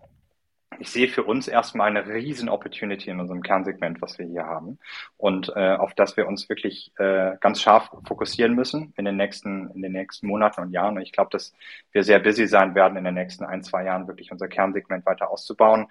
ich 0.78 0.90
sehe 0.90 1.08
für 1.08 1.24
uns 1.24 1.48
erstmal 1.48 1.88
eine 1.88 2.06
riesen 2.06 2.48
Opportunity 2.48 3.10
in 3.10 3.20
unserem 3.20 3.42
Kernsegment, 3.42 4.02
was 4.02 4.18
wir 4.18 4.26
hier 4.26 4.44
haben 4.44 4.78
und 5.16 5.52
äh, 5.54 5.74
auf 5.74 5.94
das 5.94 6.16
wir 6.16 6.26
uns 6.26 6.48
wirklich 6.48 6.92
äh, 6.98 7.36
ganz 7.40 7.60
scharf 7.60 7.90
fokussieren 8.06 8.54
müssen 8.54 8.92
in 8.96 9.04
den 9.04 9.16
nächsten 9.16 9.70
in 9.70 9.82
den 9.82 9.92
nächsten 9.92 10.26
Monaten 10.26 10.60
und 10.62 10.72
Jahren. 10.72 10.96
Und 10.96 11.02
ich 11.02 11.12
glaube, 11.12 11.30
dass 11.30 11.52
wir 11.92 12.04
sehr 12.04 12.18
busy 12.18 12.46
sein 12.46 12.74
werden 12.74 12.96
in 12.96 13.04
den 13.04 13.14
nächsten 13.14 13.44
ein 13.44 13.62
zwei 13.62 13.84
Jahren 13.84 14.08
wirklich 14.08 14.32
unser 14.32 14.48
Kernsegment 14.48 15.06
weiter 15.06 15.30
auszubauen 15.30 15.88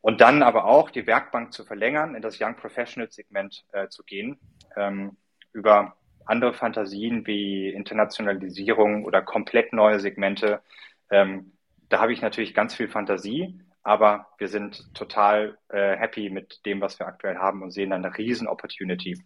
und 0.00 0.20
dann 0.20 0.42
aber 0.42 0.64
auch 0.64 0.90
die 0.90 1.06
Werkbank 1.06 1.52
zu 1.52 1.64
verlängern, 1.64 2.14
in 2.14 2.22
das 2.22 2.40
Young 2.40 2.56
Professional 2.56 3.10
Segment 3.10 3.64
äh, 3.72 3.88
zu 3.88 4.02
gehen 4.04 4.38
ähm, 4.76 5.16
über 5.52 5.96
andere 6.24 6.54
Fantasien 6.54 7.26
wie 7.26 7.70
Internationalisierung 7.70 9.04
oder 9.04 9.20
komplett 9.20 9.72
neue 9.72 10.00
Segmente. 10.00 10.62
Ähm, 11.10 11.52
da 11.88 12.00
habe 12.00 12.12
ich 12.12 12.22
natürlich 12.22 12.54
ganz 12.54 12.74
viel 12.74 12.88
Fantasie, 12.88 13.60
aber 13.82 14.26
wir 14.38 14.48
sind 14.48 14.94
total 14.94 15.58
äh, 15.68 15.96
happy 15.96 16.30
mit 16.30 16.64
dem, 16.66 16.80
was 16.80 16.98
wir 16.98 17.06
aktuell 17.06 17.38
haben 17.38 17.62
und 17.62 17.70
sehen 17.70 17.92
eine 17.92 18.16
riesen 18.16 18.48
Opportunity. 18.48 19.22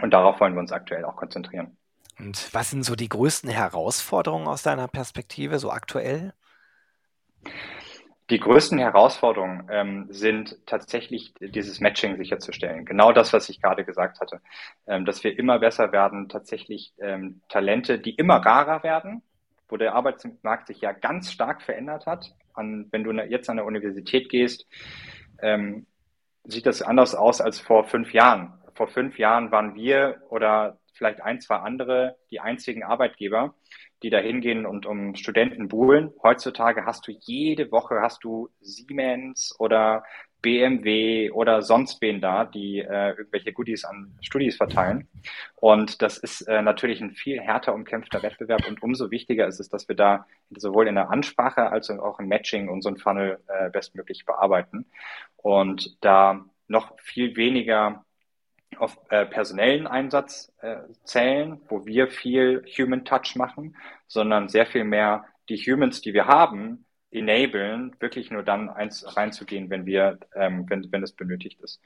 Und 0.00 0.12
darauf 0.12 0.40
wollen 0.40 0.54
wir 0.54 0.60
uns 0.60 0.72
aktuell 0.72 1.04
auch 1.04 1.16
konzentrieren. 1.16 1.76
Und 2.18 2.52
was 2.54 2.70
sind 2.70 2.82
so 2.82 2.96
die 2.96 3.08
größten 3.08 3.50
Herausforderungen 3.50 4.46
aus 4.46 4.62
deiner 4.62 4.88
Perspektive, 4.88 5.58
so 5.58 5.70
aktuell? 5.70 6.32
Die 8.30 8.40
größten 8.40 8.78
Herausforderungen 8.78 9.68
ähm, 9.70 10.06
sind 10.10 10.58
tatsächlich 10.66 11.32
dieses 11.38 11.78
Matching 11.78 12.16
sicherzustellen. 12.16 12.84
Genau 12.84 13.12
das, 13.12 13.32
was 13.32 13.48
ich 13.48 13.62
gerade 13.62 13.84
gesagt 13.84 14.20
hatte, 14.20 14.40
ähm, 14.88 15.04
dass 15.04 15.22
wir 15.22 15.38
immer 15.38 15.60
besser 15.60 15.92
werden, 15.92 16.28
tatsächlich 16.28 16.92
ähm, 16.98 17.40
Talente, 17.48 18.00
die 18.00 18.16
immer 18.16 18.36
rarer 18.36 18.82
werden, 18.82 19.22
wo 19.68 19.76
der 19.76 19.94
Arbeitsmarkt 19.94 20.66
sich 20.66 20.80
ja 20.80 20.90
ganz 20.92 21.30
stark 21.30 21.62
verändert 21.62 22.06
hat. 22.06 22.34
An, 22.56 22.88
wenn 22.90 23.04
du 23.04 23.12
jetzt 23.12 23.48
an 23.48 23.56
der 23.56 23.66
Universität 23.66 24.28
gehst, 24.28 24.66
ähm, 25.42 25.86
sieht 26.44 26.66
das 26.66 26.82
anders 26.82 27.14
aus 27.14 27.40
als 27.40 27.60
vor 27.60 27.84
fünf 27.84 28.12
Jahren. 28.12 28.52
Vor 28.74 28.88
fünf 28.88 29.18
Jahren 29.18 29.50
waren 29.50 29.74
wir 29.74 30.22
oder 30.28 30.78
vielleicht 30.92 31.20
ein, 31.22 31.40
zwei 31.40 31.56
andere 31.56 32.16
die 32.30 32.40
einzigen 32.40 32.82
Arbeitgeber, 32.82 33.54
die 34.02 34.10
da 34.10 34.18
hingehen 34.18 34.66
und 34.66 34.86
um 34.86 35.14
Studenten 35.14 35.68
buhlen. 35.68 36.12
Heutzutage 36.22 36.84
hast 36.84 37.06
du 37.06 37.12
jede 37.12 37.70
Woche 37.70 38.00
hast 38.00 38.24
du 38.24 38.50
Siemens 38.60 39.54
oder 39.58 40.04
BMW 40.46 41.32
oder 41.32 41.60
sonst 41.60 42.00
wen 42.00 42.20
da, 42.20 42.44
die 42.44 42.78
äh, 42.78 43.16
irgendwelche 43.16 43.52
Goodies 43.52 43.84
an 43.84 44.16
Studis 44.20 44.56
verteilen. 44.56 45.08
Und 45.56 46.02
das 46.02 46.18
ist 46.18 46.42
äh, 46.42 46.62
natürlich 46.62 47.00
ein 47.00 47.10
viel 47.10 47.40
härter 47.40 47.74
umkämpfter 47.74 48.22
Wettbewerb 48.22 48.64
und 48.68 48.80
umso 48.80 49.10
wichtiger 49.10 49.48
ist 49.48 49.58
es, 49.58 49.68
dass 49.68 49.88
wir 49.88 49.96
da 49.96 50.24
sowohl 50.50 50.86
in 50.86 50.94
der 50.94 51.10
Ansprache 51.10 51.72
als 51.72 51.90
auch 51.90 52.20
im 52.20 52.28
Matching 52.28 52.68
unseren 52.68 52.96
Funnel 52.96 53.40
äh, 53.48 53.70
bestmöglich 53.70 54.24
bearbeiten 54.24 54.86
und 55.36 55.96
da 56.00 56.44
noch 56.68 56.96
viel 57.00 57.36
weniger 57.36 58.04
auf 58.78 58.96
äh, 59.10 59.26
personellen 59.26 59.88
Einsatz 59.88 60.52
äh, 60.60 60.76
zählen, 61.02 61.60
wo 61.66 61.86
wir 61.86 62.06
viel 62.06 62.64
Human 62.78 63.04
Touch 63.04 63.34
machen, 63.34 63.76
sondern 64.06 64.48
sehr 64.48 64.66
viel 64.66 64.84
mehr 64.84 65.24
die 65.48 65.56
Humans, 65.56 66.02
die 66.02 66.14
wir 66.14 66.26
haben, 66.26 66.85
enablen, 67.16 67.96
wirklich 68.00 68.30
nur 68.30 68.42
dann 68.42 68.68
eins 68.68 69.16
reinzugehen, 69.16 69.70
wenn 69.70 69.86
wir, 69.86 70.18
ähm, 70.34 70.66
wenn, 70.68 70.90
wenn 70.92 71.02
es 71.02 71.12
benötigt 71.12 71.60
ist. 71.60 71.80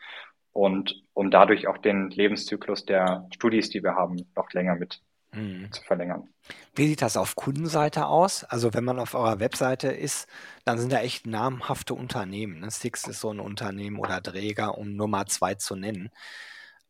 Und 0.52 1.02
um 1.14 1.30
dadurch 1.30 1.68
auch 1.68 1.78
den 1.78 2.10
Lebenszyklus 2.10 2.84
der 2.84 3.28
Studis, 3.32 3.70
die 3.70 3.82
wir 3.82 3.94
haben, 3.94 4.16
noch 4.34 4.52
länger 4.52 4.74
mit 4.74 5.00
mhm. 5.32 5.70
zu 5.70 5.82
verlängern. 5.82 6.28
Wie 6.74 6.88
sieht 6.88 7.02
das 7.02 7.16
auf 7.16 7.36
Kundenseite 7.36 8.06
aus? 8.06 8.44
Also 8.44 8.74
wenn 8.74 8.84
man 8.84 8.98
auf 8.98 9.14
eurer 9.14 9.40
Webseite 9.40 9.88
ist, 9.88 10.28
dann 10.64 10.78
sind 10.78 10.92
da 10.92 11.00
echt 11.00 11.26
namhafte 11.26 11.94
Unternehmen. 11.94 12.60
Ne? 12.60 12.70
Six 12.70 13.06
ist 13.06 13.20
so 13.20 13.32
ein 13.32 13.40
Unternehmen 13.40 13.98
oder 13.98 14.22
Träger, 14.22 14.76
um 14.76 14.96
nur 14.96 15.08
mal 15.08 15.26
zwei 15.26 15.54
zu 15.54 15.76
nennen. 15.76 16.10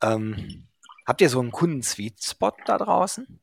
Ähm, 0.03 0.67
habt 1.07 1.21
ihr 1.21 1.29
so 1.29 1.41
einen 1.41 1.51
Kunden-Sweet-Spot 1.51 2.53
da 2.65 2.79
draußen? 2.79 3.41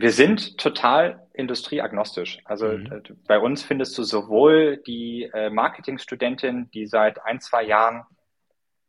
Wir 0.00 0.12
sind 0.12 0.56
total 0.56 1.28
industrieagnostisch. 1.34 2.38
Also 2.44 2.68
mhm. 2.68 2.86
Äh, 2.86 3.12
bei 3.26 3.38
uns 3.38 3.62
findest 3.62 3.98
du 3.98 4.02
sowohl 4.02 4.78
die 4.78 5.30
äh, 5.34 5.50
Marketingstudentin, 5.50 6.70
die 6.72 6.86
seit 6.86 7.22
ein, 7.24 7.40
zwei 7.40 7.64
Jahren 7.64 8.04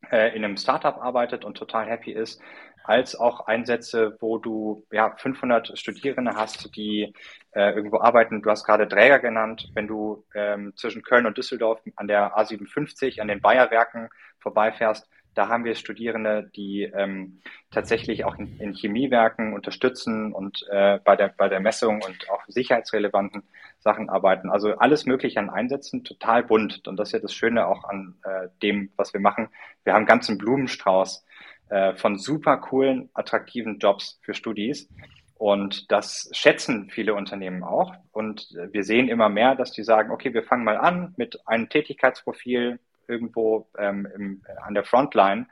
äh, 0.09 0.33
in 0.35 0.45
einem 0.45 0.55
Startup 0.55 0.97
arbeitet 0.97 1.43
und 1.43 1.57
total 1.57 1.87
happy 1.87 2.11
ist, 2.11 2.41
als 2.85 3.15
auch 3.19 3.41
Einsätze, 3.41 4.17
wo 4.21 4.37
du 4.37 4.85
ja 4.89 5.13
500 5.17 5.77
Studierende 5.77 6.33
hast, 6.35 6.73
die 6.77 7.13
äh, 7.51 7.73
irgendwo 7.73 7.99
arbeiten. 7.99 8.41
Du 8.41 8.49
hast 8.49 8.65
gerade 8.65 8.87
Träger 8.87 9.19
genannt. 9.19 9.69
Wenn 9.73 9.87
du 9.87 10.23
ähm, 10.33 10.73
zwischen 10.77 11.03
Köln 11.03 11.25
und 11.25 11.37
Düsseldorf 11.37 11.81
an 11.97 12.07
der 12.07 12.37
A57, 12.37 13.19
an 13.19 13.27
den 13.27 13.41
Bayerwerken 13.41 14.09
vorbeifährst, 14.39 15.09
da 15.33 15.47
haben 15.47 15.63
wir 15.63 15.75
Studierende, 15.75 16.49
die 16.55 16.83
ähm, 16.83 17.41
tatsächlich 17.71 18.25
auch 18.25 18.37
in, 18.37 18.57
in, 18.59 18.73
Chemiewerken 18.73 19.53
unterstützen 19.53 20.33
und 20.33 20.65
äh, 20.69 20.99
bei, 21.03 21.15
der, 21.15 21.29
bei 21.29 21.47
der 21.47 21.59
Messung 21.59 22.01
und 22.05 22.29
auch 22.29 22.43
sicherheitsrelevanten 22.47 23.43
Sachen 23.79 24.09
arbeiten. 24.09 24.49
Also 24.49 24.77
alles 24.77 25.05
Mögliche 25.05 25.39
an 25.39 25.49
Einsätzen, 25.49 26.03
total 26.03 26.43
bunt. 26.43 26.87
Und 26.87 26.97
das 26.97 27.09
ist 27.09 27.13
ja 27.13 27.19
das 27.19 27.33
Schöne 27.33 27.65
auch 27.67 27.85
an 27.85 28.15
äh, 28.23 28.49
dem, 28.61 28.91
was 28.97 29.13
wir 29.13 29.21
machen. 29.21 29.49
Wir 29.83 29.93
haben 29.93 30.05
ganzen 30.05 30.37
Blumenstrauß 30.37 31.25
äh, 31.69 31.93
von 31.95 32.17
super 32.17 32.57
coolen, 32.57 33.09
attraktiven 33.13 33.79
Jobs 33.79 34.19
für 34.23 34.33
Studis. 34.33 34.89
Und 35.35 35.91
das 35.91 36.29
schätzen 36.33 36.89
viele 36.91 37.15
Unternehmen 37.15 37.63
auch. 37.63 37.95
Und 38.11 38.55
wir 38.71 38.83
sehen 38.83 39.07
immer 39.07 39.27
mehr, 39.27 39.55
dass 39.55 39.71
die 39.71 39.81
sagen, 39.81 40.11
okay, 40.11 40.35
wir 40.35 40.43
fangen 40.43 40.63
mal 40.63 40.77
an 40.77 41.15
mit 41.17 41.47
einem 41.47 41.67
Tätigkeitsprofil, 41.67 42.79
irgendwo 43.11 43.69
ähm, 43.77 44.07
im, 44.15 44.41
an 44.63 44.73
der 44.73 44.83
Frontline 44.83 45.47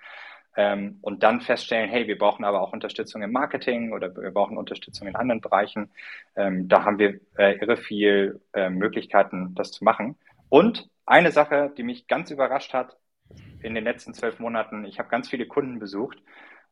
ähm, 0.55 0.99
und 1.01 1.23
dann 1.23 1.41
feststellen, 1.41 1.89
hey, 1.89 2.07
wir 2.07 2.17
brauchen 2.17 2.43
aber 2.43 2.61
auch 2.61 2.73
Unterstützung 2.73 3.21
im 3.21 3.31
Marketing 3.31 3.93
oder 3.93 4.15
wir 4.15 4.31
brauchen 4.31 4.57
Unterstützung 4.57 5.07
in 5.07 5.15
anderen 5.15 5.41
Bereichen. 5.41 5.91
Ähm, 6.35 6.67
da 6.67 6.83
haben 6.83 6.99
wir 6.99 7.19
äh, 7.37 7.57
irre 7.59 7.77
viel 7.77 8.41
äh, 8.53 8.69
Möglichkeiten, 8.69 9.53
das 9.55 9.71
zu 9.71 9.83
machen. 9.83 10.17
Und 10.49 10.89
eine 11.05 11.31
Sache, 11.31 11.71
die 11.77 11.83
mich 11.83 12.07
ganz 12.07 12.31
überrascht 12.31 12.73
hat 12.73 12.97
in 13.61 13.75
den 13.75 13.83
letzten 13.83 14.13
zwölf 14.13 14.39
Monaten, 14.39 14.85
ich 14.85 14.99
habe 14.99 15.09
ganz 15.09 15.29
viele 15.29 15.45
Kunden 15.45 15.79
besucht 15.79 16.21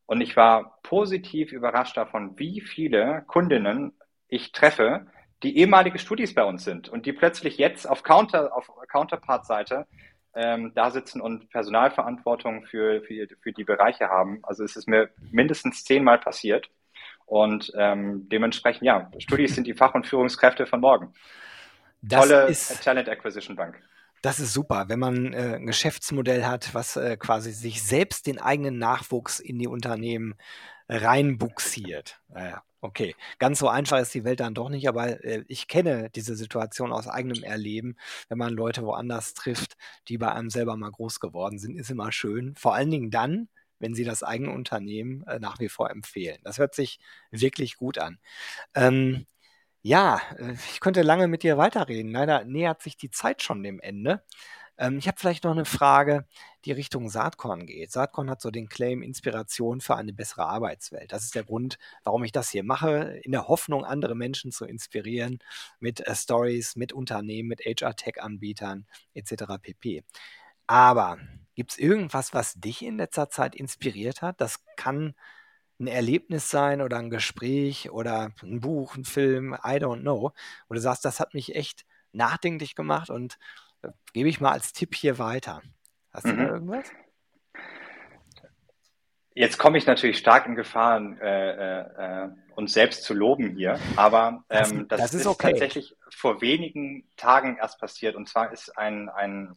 und 0.06 0.22
ich 0.22 0.36
war 0.36 0.80
positiv 0.84 1.52
überrascht 1.52 1.98
davon, 1.98 2.38
wie 2.40 2.62
viele 2.62 3.24
Kundinnen 3.28 3.94
ich 4.28 4.52
treffe, 4.52 5.08
die 5.44 5.58
ehemalige 5.58 6.00
Studis 6.00 6.34
bei 6.34 6.44
uns 6.44 6.64
sind 6.64 6.90
und 6.90 7.06
die 7.06 7.14
plötzlich 7.14 7.58
jetzt 7.58 7.88
auf 7.88 8.04
Counter, 8.04 8.56
auf 8.56 8.70
Counterpart-Seite 8.90 9.86
ähm, 10.38 10.72
da 10.76 10.92
sitzen 10.92 11.20
und 11.20 11.50
Personalverantwortung 11.50 12.64
für, 12.66 13.02
für, 13.02 13.28
für 13.42 13.52
die 13.52 13.64
Bereiche 13.64 14.08
haben. 14.08 14.40
Also 14.44 14.64
es 14.64 14.76
ist 14.76 14.88
mir 14.88 15.10
mindestens 15.32 15.84
zehnmal 15.84 16.20
passiert. 16.20 16.70
Und 17.26 17.74
ähm, 17.76 18.30
dementsprechend, 18.30 18.84
ja, 18.84 19.12
Studis 19.18 19.56
sind 19.56 19.68
die 19.68 19.74
Fach- 19.74 19.96
und 19.96 20.08
Führungskräfte 20.08 20.66
von 20.66 20.80
morgen. 20.80 21.14
Das 22.02 22.22
Tolle 22.22 22.48
ist, 22.48 22.84
Talent 22.84 23.10
Acquisition 23.10 23.56
Bank. 23.56 23.82
Das 24.22 24.40
ist 24.40 24.54
super, 24.54 24.86
wenn 24.88 25.00
man 25.00 25.34
äh, 25.34 25.56
ein 25.56 25.66
Geschäftsmodell 25.66 26.46
hat, 26.46 26.74
was 26.74 26.96
äh, 26.96 27.18
quasi 27.18 27.52
sich 27.52 27.84
selbst 27.84 28.28
den 28.28 28.40
eigenen 28.40 28.78
Nachwuchs 28.78 29.40
in 29.40 29.60
die 29.60 29.68
Unternehmen 29.68 30.36
reinbuxiert. 30.90 32.20
Naja, 32.30 32.64
okay. 32.82 33.16
Ganz 33.40 33.60
so 33.60 33.68
einfach 33.70 34.00
ist 34.00 34.14
die 34.14 34.24
Welt 34.24 34.40
dann 34.40 34.54
doch 34.54 34.70
nicht, 34.70 34.88
aber 34.88 35.24
äh, 35.24 35.44
ich 35.48 35.68
kenne 35.68 36.10
diese 36.12 36.36
Situation 36.36 36.92
aus 36.94 37.08
eigenem 37.08 37.44
Erleben. 37.44 37.98
Wenn 38.30 38.38
man 38.38 38.54
Leute 38.54 38.84
woanders 38.84 39.34
trifft, 39.34 39.78
die 40.08 40.18
bei 40.18 40.32
einem 40.32 40.50
selber 40.50 40.76
mal 40.78 40.92
groß 40.92 41.20
geworden 41.20 41.60
sind, 41.60 41.78
ist 41.78 41.90
immer 41.92 42.12
schön. 42.12 42.56
Vor 42.56 42.76
allen 42.76 42.92
Dingen 42.92 43.12
dann, 43.12 43.50
wenn 43.80 43.94
sie 43.94 44.04
das 44.06 44.24
eigene 44.24 44.52
Unternehmen 44.52 45.24
äh, 45.28 45.40
nach 45.40 45.60
wie 45.60 45.70
vor 45.70 45.90
empfehlen. 45.92 46.40
Das 46.44 46.58
hört 46.58 46.74
sich 46.76 47.00
wirklich 47.32 47.78
gut 47.78 47.98
an. 47.98 48.20
Ähm, 48.76 49.26
ja, 49.84 50.22
äh, 50.38 50.54
ich 50.54 50.80
könnte 50.80 51.02
lange 51.02 51.28
mit 51.28 51.44
dir 51.44 51.58
weiterreden. 51.58 52.12
Leider 52.12 52.44
nähert 52.46 52.82
sich 52.82 52.98
die 52.98 53.12
Zeit 53.12 53.44
schon 53.44 53.64
dem 53.64 53.80
Ende. 53.80 54.24
Ähm, 54.78 54.98
ich 54.98 55.08
habe 55.08 55.18
vielleicht 55.20 55.44
noch 55.44 55.52
eine 55.52 55.66
Frage, 55.66 56.26
die 56.66 56.72
Richtung 56.72 57.10
Saatkorn 57.10 57.66
geht. 57.66 57.92
Saatkorn 57.92 58.30
hat 58.30 58.42
so 58.42 58.52
den 58.52 58.70
Claim 58.70 59.02
Inspiration 59.02 59.82
für 59.82 59.96
eine 59.96 60.14
bessere 60.14 60.46
Arbeitswelt. 60.46 61.12
Das 61.12 61.24
ist 61.24 61.36
der 61.36 61.44
Grund, 61.44 61.78
warum 62.04 62.24
ich 62.24 62.32
das 62.32 62.50
hier 62.50 62.64
mache, 62.64 63.20
in 63.24 63.32
der 63.32 63.48
Hoffnung, 63.48 63.86
andere 63.86 64.16
Menschen 64.16 64.52
zu 64.52 64.66
inspirieren 64.66 65.40
mit 65.80 66.06
äh, 66.06 66.16
Stories, 66.16 66.76
mit 66.76 66.94
Unternehmen, 66.94 67.50
mit 67.50 67.62
HR-Tech-Anbietern 67.62 68.86
etc. 69.14 69.58
pp. 69.62 70.04
Aber 70.68 71.18
gibt 71.56 71.72
es 71.72 71.78
irgendwas, 71.78 72.34
was 72.34 72.56
dich 72.56 72.84
in 72.84 72.98
letzter 72.98 73.30
Zeit 73.30 73.56
inspiriert 73.56 74.22
hat? 74.22 74.42
Das 74.42 74.64
kann 74.76 75.16
ein 75.80 75.88
Erlebnis 75.88 76.50
sein 76.50 76.82
oder 76.82 76.98
ein 76.98 77.10
Gespräch 77.10 77.92
oder 77.92 78.32
ein 78.44 78.60
Buch, 78.62 78.96
ein 78.96 79.06
Film, 79.06 79.54
I 79.54 79.78
don't 79.78 80.02
know. 80.02 80.32
Wo 80.68 80.74
du 80.74 80.82
sagst, 80.82 81.06
das 81.06 81.20
hat 81.20 81.34
mich 81.34 81.56
echt 81.56 81.86
nachdenklich 82.14 82.76
gemacht 82.76 83.10
und 83.10 83.38
gebe 84.14 84.30
ich 84.30 84.40
mal 84.42 84.52
als 84.52 84.74
Tipp 84.74 84.96
hier 84.96 85.20
weiter. 85.20 85.62
Hast 86.12 86.26
du 86.26 86.34
mhm. 86.34 86.38
da 86.38 86.48
irgendwas? 86.50 86.92
Jetzt 89.34 89.60
komme 89.60 89.78
ich 89.78 89.86
natürlich 89.86 90.18
stark 90.18 90.48
in 90.48 90.56
Gefahr, 90.56 91.00
äh, 91.22 91.80
äh, 92.24 92.30
uns 92.56 92.74
selbst 92.74 93.04
zu 93.04 93.14
loben 93.14 93.56
hier, 93.56 93.80
aber 93.96 94.44
ähm, 94.50 94.88
das, 94.88 95.00
das, 95.00 95.14
ist, 95.14 95.22
ist 95.22 95.28
okay. 95.28 95.52
tatsächlich 95.52 95.96
vor 96.10 96.42
wenigen 96.42 97.08
Tagen 97.18 97.58
erst 97.58 97.80
passiert. 97.80 98.16
Und 98.16 98.28
zwar 98.28 98.52
ist 98.52 98.76
ein, 98.80 99.10
ein 99.10 99.56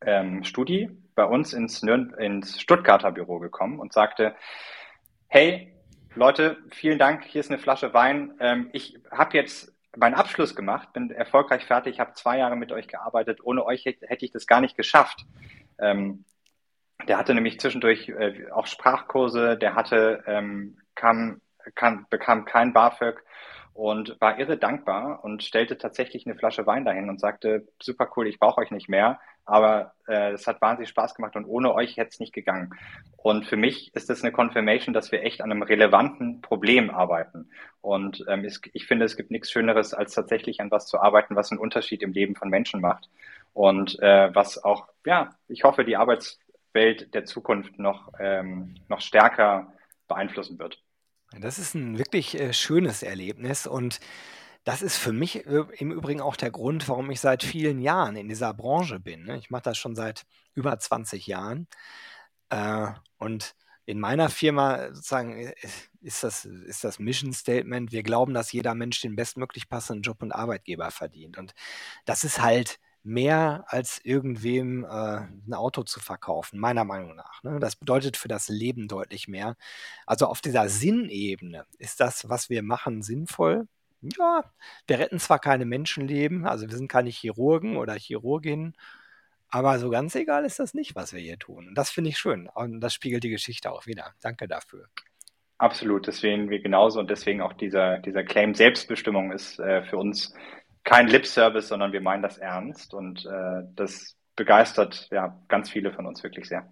ähm, 0.00 0.44
Studi 0.44 0.90
bei 1.16 1.24
uns 1.24 1.52
ins, 1.52 1.82
Nürn 1.82 2.14
ins 2.18 2.60
Stuttgarter 2.60 3.10
Büro 3.10 3.40
gekommen 3.40 3.80
und 3.80 3.92
sagte, 3.92 4.36
hey 5.26 5.74
Leute, 6.14 6.58
vielen 6.70 7.00
Dank, 7.00 7.24
hier 7.24 7.40
ist 7.40 7.50
eine 7.50 7.58
Flasche 7.58 7.92
Wein. 7.92 8.34
Ähm, 8.38 8.70
ich 8.72 8.96
habe 9.10 9.36
jetzt 9.36 9.73
meinen 9.96 10.14
Abschluss 10.14 10.54
gemacht, 10.54 10.92
bin 10.92 11.10
erfolgreich 11.10 11.64
fertig, 11.64 12.00
habe 12.00 12.14
zwei 12.14 12.38
Jahre 12.38 12.56
mit 12.56 12.72
euch 12.72 12.88
gearbeitet. 12.88 13.40
Ohne 13.42 13.64
euch 13.64 13.84
hätte, 13.84 14.24
ich 14.24 14.32
das 14.32 14.46
gar 14.46 14.60
nicht 14.60 14.76
geschafft. 14.76 15.24
Ähm, 15.78 16.24
der 17.08 17.18
hatte 17.18 17.34
nämlich 17.34 17.60
zwischendurch 17.60 18.08
äh, 18.08 18.50
auch 18.50 18.66
Sprachkurse, 18.66 19.56
der 19.56 19.74
hatte, 19.74 20.22
ähm, 20.26 20.78
kam, 20.94 21.40
kam, 21.74 22.06
bekam 22.08 22.44
kein 22.44 22.72
BAföG 22.72 23.22
und 23.74 24.16
war 24.20 24.38
irre 24.38 24.56
dankbar 24.56 25.24
und 25.24 25.42
stellte 25.42 25.76
tatsächlich 25.76 26.26
eine 26.26 26.36
Flasche 26.36 26.64
Wein 26.64 26.84
dahin 26.84 27.08
und 27.08 27.20
sagte, 27.20 27.66
super 27.82 28.08
cool, 28.16 28.28
ich 28.28 28.38
brauche 28.38 28.60
euch 28.60 28.70
nicht 28.70 28.88
mehr, 28.88 29.18
aber 29.44 29.94
äh, 30.06 30.32
es 30.32 30.46
hat 30.46 30.62
wahnsinnig 30.62 30.90
Spaß 30.90 31.16
gemacht 31.16 31.34
und 31.34 31.44
ohne 31.44 31.74
euch 31.74 31.96
hätte 31.96 32.10
es 32.10 32.20
nicht 32.20 32.32
gegangen. 32.32 32.72
Und 33.16 33.46
für 33.46 33.56
mich 33.56 33.92
ist 33.94 34.08
das 34.08 34.22
eine 34.22 34.30
Confirmation, 34.30 34.94
dass 34.94 35.10
wir 35.10 35.24
echt 35.24 35.40
an 35.40 35.50
einem 35.50 35.62
relevanten 35.62 36.40
Problem 36.40 36.88
arbeiten. 36.88 37.50
Und 37.80 38.24
ähm, 38.28 38.44
es, 38.44 38.60
ich 38.72 38.86
finde, 38.86 39.04
es 39.06 39.16
gibt 39.16 39.32
nichts 39.32 39.50
Schöneres, 39.50 39.92
als 39.92 40.14
tatsächlich 40.14 40.60
an 40.60 40.70
was 40.70 40.86
zu 40.86 41.00
arbeiten, 41.00 41.34
was 41.34 41.50
einen 41.50 41.60
Unterschied 41.60 42.02
im 42.02 42.12
Leben 42.12 42.36
von 42.36 42.48
Menschen 42.48 42.80
macht. 42.80 43.10
Und 43.52 44.00
äh, 44.00 44.32
was 44.34 44.62
auch, 44.62 44.88
ja, 45.04 45.30
ich 45.48 45.64
hoffe, 45.64 45.84
die 45.84 45.96
Arbeitswelt 45.96 47.12
der 47.12 47.24
Zukunft 47.24 47.78
noch, 47.78 48.12
ähm, 48.20 48.76
noch 48.88 49.00
stärker 49.00 49.72
beeinflussen 50.06 50.58
wird. 50.58 50.83
Das 51.40 51.58
ist 51.58 51.74
ein 51.74 51.98
wirklich 51.98 52.38
äh, 52.38 52.52
schönes 52.52 53.02
Erlebnis 53.02 53.66
und 53.66 54.00
das 54.64 54.80
ist 54.80 54.96
für 54.96 55.12
mich 55.12 55.44
im 55.44 55.92
Übrigen 55.92 56.22
auch 56.22 56.36
der 56.36 56.50
Grund, 56.50 56.88
warum 56.88 57.10
ich 57.10 57.20
seit 57.20 57.42
vielen 57.42 57.80
Jahren 57.80 58.16
in 58.16 58.28
dieser 58.28 58.54
Branche 58.54 58.98
bin. 58.98 59.24
Ne? 59.24 59.36
Ich 59.36 59.50
mache 59.50 59.62
das 59.64 59.76
schon 59.76 59.94
seit 59.94 60.24
über 60.54 60.78
20 60.78 61.26
Jahren. 61.26 61.68
Äh, 62.48 62.88
und 63.18 63.54
in 63.86 64.00
meiner 64.00 64.30
Firma 64.30 64.88
sozusagen 64.94 65.38
äh, 65.38 65.54
ist 66.00 66.24
das, 66.24 66.46
ist 66.46 66.84
das 66.84 66.98
Mission 66.98 67.32
Statement, 67.34 67.92
wir 67.92 68.02
glauben, 68.02 68.32
dass 68.34 68.52
jeder 68.52 68.74
Mensch 68.74 69.00
den 69.02 69.16
bestmöglich 69.16 69.68
passenden 69.68 70.02
Job 70.02 70.22
und 70.22 70.32
Arbeitgeber 70.32 70.90
verdient. 70.90 71.36
Und 71.38 71.54
das 72.06 72.24
ist 72.24 72.40
halt 72.40 72.78
mehr 73.04 73.64
als 73.68 74.00
irgendwem 74.02 74.84
äh, 74.84 74.88
ein 75.46 75.52
Auto 75.52 75.82
zu 75.82 76.00
verkaufen, 76.00 76.58
meiner 76.58 76.84
Meinung 76.84 77.14
nach. 77.14 77.42
Ne? 77.42 77.58
Das 77.60 77.76
bedeutet 77.76 78.16
für 78.16 78.28
das 78.28 78.48
Leben 78.48 78.88
deutlich 78.88 79.28
mehr. 79.28 79.56
Also 80.06 80.26
auf 80.26 80.40
dieser 80.40 80.68
Sinnebene 80.70 81.66
ist 81.78 82.00
das, 82.00 82.28
was 82.28 82.48
wir 82.48 82.62
machen, 82.62 83.02
sinnvoll. 83.02 83.68
Ja, 84.00 84.44
wir 84.86 84.98
retten 84.98 85.18
zwar 85.18 85.38
keine 85.38 85.66
Menschenleben, 85.66 86.46
also 86.46 86.68
wir 86.68 86.76
sind 86.76 86.88
keine 86.88 87.10
Chirurgen 87.10 87.76
oder 87.76 87.94
Chirurginnen, 87.94 88.74
aber 89.48 89.78
so 89.78 89.88
ganz 89.90 90.14
egal 90.14 90.44
ist 90.44 90.58
das 90.58 90.74
nicht, 90.74 90.94
was 90.94 91.12
wir 91.12 91.20
hier 91.20 91.38
tun. 91.38 91.68
Und 91.68 91.74
das 91.76 91.90
finde 91.90 92.10
ich 92.10 92.18
schön. 92.18 92.48
Und 92.54 92.80
das 92.80 92.92
spiegelt 92.92 93.24
die 93.24 93.30
Geschichte 93.30 93.70
auch 93.70 93.86
wieder. 93.86 94.14
Danke 94.20 94.48
dafür. 94.48 94.88
Absolut, 95.58 96.08
das 96.08 96.18
sehen 96.18 96.50
wir 96.50 96.60
genauso 96.60 96.98
und 96.98 97.08
deswegen 97.08 97.40
auch 97.40 97.52
dieser, 97.52 97.98
dieser 97.98 98.24
Claim 98.24 98.54
Selbstbestimmung 98.54 99.30
ist 99.30 99.58
äh, 99.60 99.84
für 99.84 99.96
uns 99.96 100.34
kein 100.84 101.08
Lip-Service, 101.08 101.68
sondern 101.68 101.92
wir 101.92 102.00
meinen 102.00 102.22
das 102.22 102.38
ernst 102.38 102.94
und 102.94 103.26
äh, 103.26 103.62
das 103.74 104.16
begeistert 104.36 105.08
ja 105.10 105.38
ganz 105.48 105.70
viele 105.70 105.92
von 105.92 106.06
uns 106.06 106.22
wirklich 106.22 106.48
sehr. 106.48 106.68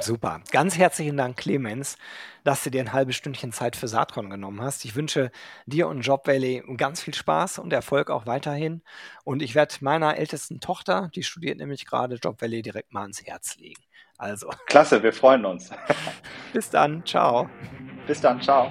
Super. 0.00 0.40
Ganz 0.50 0.78
herzlichen 0.78 1.18
Dank, 1.18 1.36
Clemens, 1.36 1.98
dass 2.44 2.64
du 2.64 2.70
dir 2.70 2.80
ein 2.80 2.94
halbes 2.94 3.14
Stündchen 3.14 3.52
Zeit 3.52 3.76
für 3.76 3.88
Saatkorn 3.88 4.30
genommen 4.30 4.62
hast. 4.62 4.84
Ich 4.86 4.96
wünsche 4.96 5.30
dir 5.66 5.86
und 5.86 6.00
Job 6.00 6.26
Valley 6.26 6.62
ganz 6.78 7.02
viel 7.02 7.14
Spaß 7.14 7.58
und 7.58 7.72
Erfolg 7.72 8.10
auch 8.10 8.24
weiterhin. 8.24 8.82
Und 9.24 9.42
ich 9.42 9.54
werde 9.54 9.74
meiner 9.80 10.16
ältesten 10.16 10.60
Tochter, 10.60 11.10
die 11.14 11.22
studiert 11.22 11.58
nämlich 11.58 11.84
gerade 11.84 12.14
Job 12.16 12.40
Valley, 12.40 12.62
direkt 12.62 12.92
mal 12.92 13.02
ans 13.02 13.22
Herz 13.22 13.56
legen. 13.58 13.82
Also. 14.16 14.50
Klasse, 14.66 15.02
wir 15.02 15.12
freuen 15.12 15.44
uns. 15.44 15.70
Bis 16.54 16.70
dann. 16.70 17.04
Ciao. 17.04 17.50
Bis 18.06 18.20
dann. 18.20 18.40
Ciao. 18.40 18.70